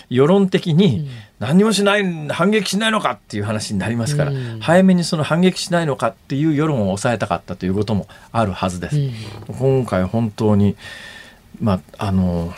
[0.09, 1.09] 世論的に
[1.39, 8.95] 何もしない、反撃しないのかっていう話になりますから、早めにその反撃しないのかっていう世論を抑えたかったということもあるはずです。
[9.59, 10.75] 今回本当に
[11.59, 12.53] まああの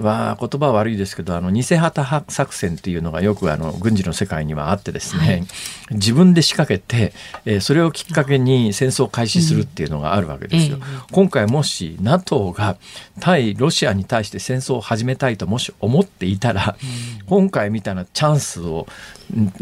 [0.00, 5.46] は言葉は悪いですけどあの偽旗作戦っていうのがよくあの軍事の世界にはあってですね、はい、
[5.92, 7.12] 自分で仕掛けて、
[7.44, 10.76] えー、それをきっかけに戦争を開始するっていうのがあるわけですよ。
[10.76, 10.82] うん
[11.12, 12.76] 今回もし NATO が
[13.20, 18.86] 対ロシアに対して戦争を始めたいともし思っていたら、うん、今回みたいなチャンスを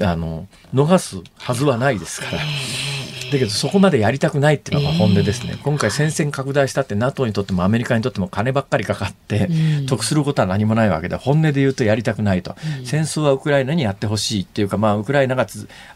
[0.01, 2.33] あの逃すはずはないですから。
[2.33, 2.45] だ
[3.31, 9.49] けどそこまでやりたくないっていうのが本音ですね、えー、今回戦線拡大したって NATO にとってもアメリカにとっても金ばっかりかかって、
[9.87, 15.47] 得することは何もないわけで本音で言うとやりたくないと、うん、戦争はウクライナにやってほしいっていうか、まあ、ウクライナが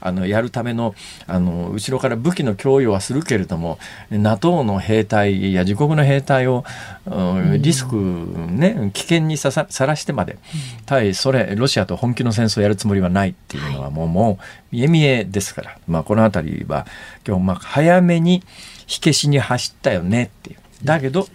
[0.00, 0.94] あのやるための
[1.26, 3.78] あの後ろから武器の供与はするけれども
[4.10, 6.64] NATO の兵隊や自国の兵隊を、
[7.06, 9.50] うん、リスク、ね、危険にさ
[9.86, 10.38] らしてまで、
[10.86, 16.86] 対それロシアと本気の戦争をやるつもりはないっていうのはもう,、もう見え見えですから、まあ、この辺りは
[17.26, 18.42] 今日まあ早めに
[18.86, 20.58] 火消しに走ったよねっていう。
[20.84, 21.28] だけど、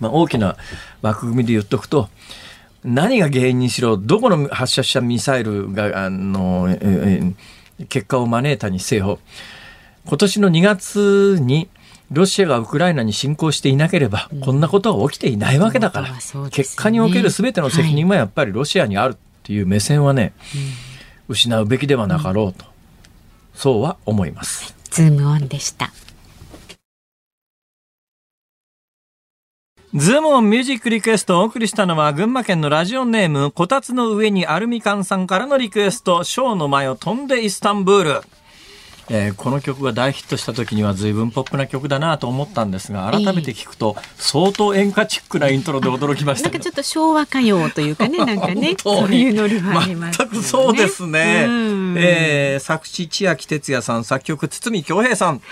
[0.00, 0.56] まあ、大きな
[1.02, 2.08] 枠組みで言っとくと、
[2.84, 9.20] 何が原因にしろ、どこの発射したミサイルが、あの、えー、結果を招いたにせよ、
[10.06, 11.68] 今年の2月に、
[12.10, 20.32] ロシアがウクライナに侵攻していなければ、こんなことは起きていないわけだから、うんね、結果における全ての責任はやっぱりロシアにあるっていう目線はね、はい、
[21.28, 22.66] 失うべきではなかろうと、
[23.54, 24.81] そうは思います。
[24.92, 25.90] ズームオンでした。
[29.94, 38.20] ズームオンミュージックリクエストをお送りしたのは群馬県のラジオネームこたつの上にアルミカンさんからのリクエストショーの前を飛んでイスタンブール
[39.10, 51.46] えー、この曲が大ヒットした時には随分ポップな曲だなと思ったんですが改めて聞くと相当演歌チックなイントロで驚きました、なんかちょっと昭和歌謡というかね なんかねそういうノリはあります、ね、全くそうですね、
[51.96, 55.42] えー、作詞千秋哲也さん作曲堤恭平さん。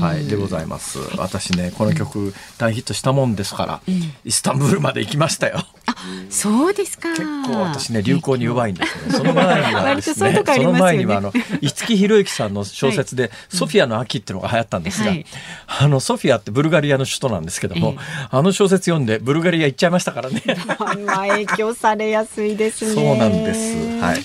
[0.00, 0.98] はい、でございます。
[1.16, 5.94] 私ねこの曲大ヒットしたもんですから、うん、イスタンブールまで行きましたよあ
[6.30, 7.10] そうですか。
[7.10, 9.12] 結構私ね流行に弱いんですね。
[9.12, 10.42] その前にはですね。
[10.44, 15.26] その前にはあの五木ひろゆきさんの小説で、ソフィアの秋っていうのが流行ったんですが、はい、
[15.66, 20.42] あのソフィアってブルガリアの首都なんですけども、えあの小説読んでブルガリア行っちゃいましたからね。
[21.06, 23.76] まあ影響されやすいですそうなんです。
[24.00, 24.22] はい。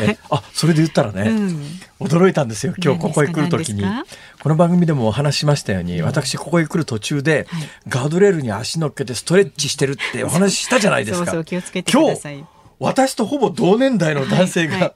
[0.00, 1.64] えあそれで言ったらね、うん、
[2.00, 2.74] 驚いたんですよ。
[2.82, 3.84] 今日ここへ来る時に。
[4.42, 11.26] この番組でもお話しましたように、私ここへ来る途中で、はい、ガードレールに足乗っけてストレッチしてるってお話ししたじゃないですか。
[11.26, 12.44] そうそう気をつけてください。
[12.78, 14.80] 私とほぼ同年代の男性が、はい。
[14.80, 14.94] はい、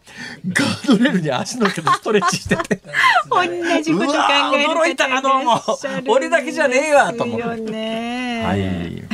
[0.49, 2.81] ガードレールに足のけてストレッチしてて
[3.29, 3.43] 同
[3.83, 4.19] じこと考
[4.55, 5.07] える驚いた。
[5.07, 5.61] などうも
[6.09, 8.43] 俺だけじゃねえわと思って。
[8.43, 9.05] はい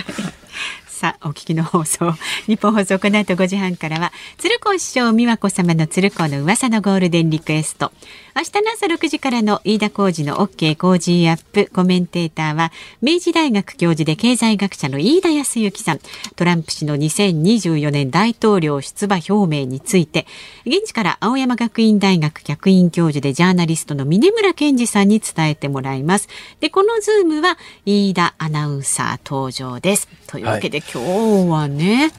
[1.01, 2.12] さあお聞きの放送。
[2.46, 7.90] 日本放送この後5時半からは鶴子師匠美和子様の鶴子の噂のゴールデンリクエスト。
[8.36, 11.70] 明日の朝6時からの飯田浩二の OK 工事アップ。
[11.72, 12.70] コメンテーターは
[13.01, 16.01] 明治大学教授で経済学者の飯田康之さん。
[16.36, 20.26] トランプ氏の2024年大統領出馬表明について
[20.66, 26.28] 現地から青山学院大学客員教授でジャーナリストの峯村健司さんに伝えてもらいます。
[26.61, 30.07] でこのズームは飯田アナウンサー登場です。
[30.26, 32.12] というわけで、はい今日はね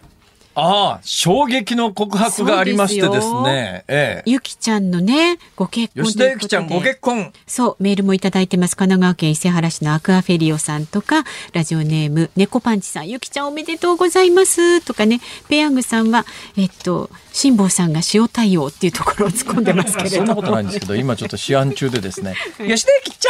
[0.54, 3.86] ああ、衝撃の告白がありましてですね。
[3.88, 7.32] ええ、ゆきちゃんのね、ご結婚吉田ゆきちゃんご結婚。
[7.48, 8.76] そう、メールもいただいてます。
[8.76, 16.26] 神奈川県伊勢原市のアクアフェリオさんとか、ラジオネーム、猫パンチさん、ゆきちゃんおめでとうございますとかね、ペヤングさんは、
[16.58, 23.30] えっと、辛坊さんが塩対応っていうところを突っ込んでますけれどそんなことないんですけど、今ちょっと試案中でですね、吉田ゆきちゃ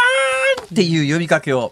[0.61, 1.71] んっていう呼びかけを、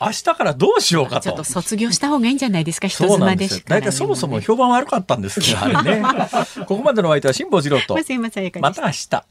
[0.00, 1.22] 明日からどうしようかと。
[1.22, 6.02] ちょっと卒業した方がいいんじゃないですか、人妻でし大体そもそも評判悪かったんですけど、あれね。
[6.66, 7.94] ここまでのお相手は辛坊治郎と。
[8.60, 9.24] また明日。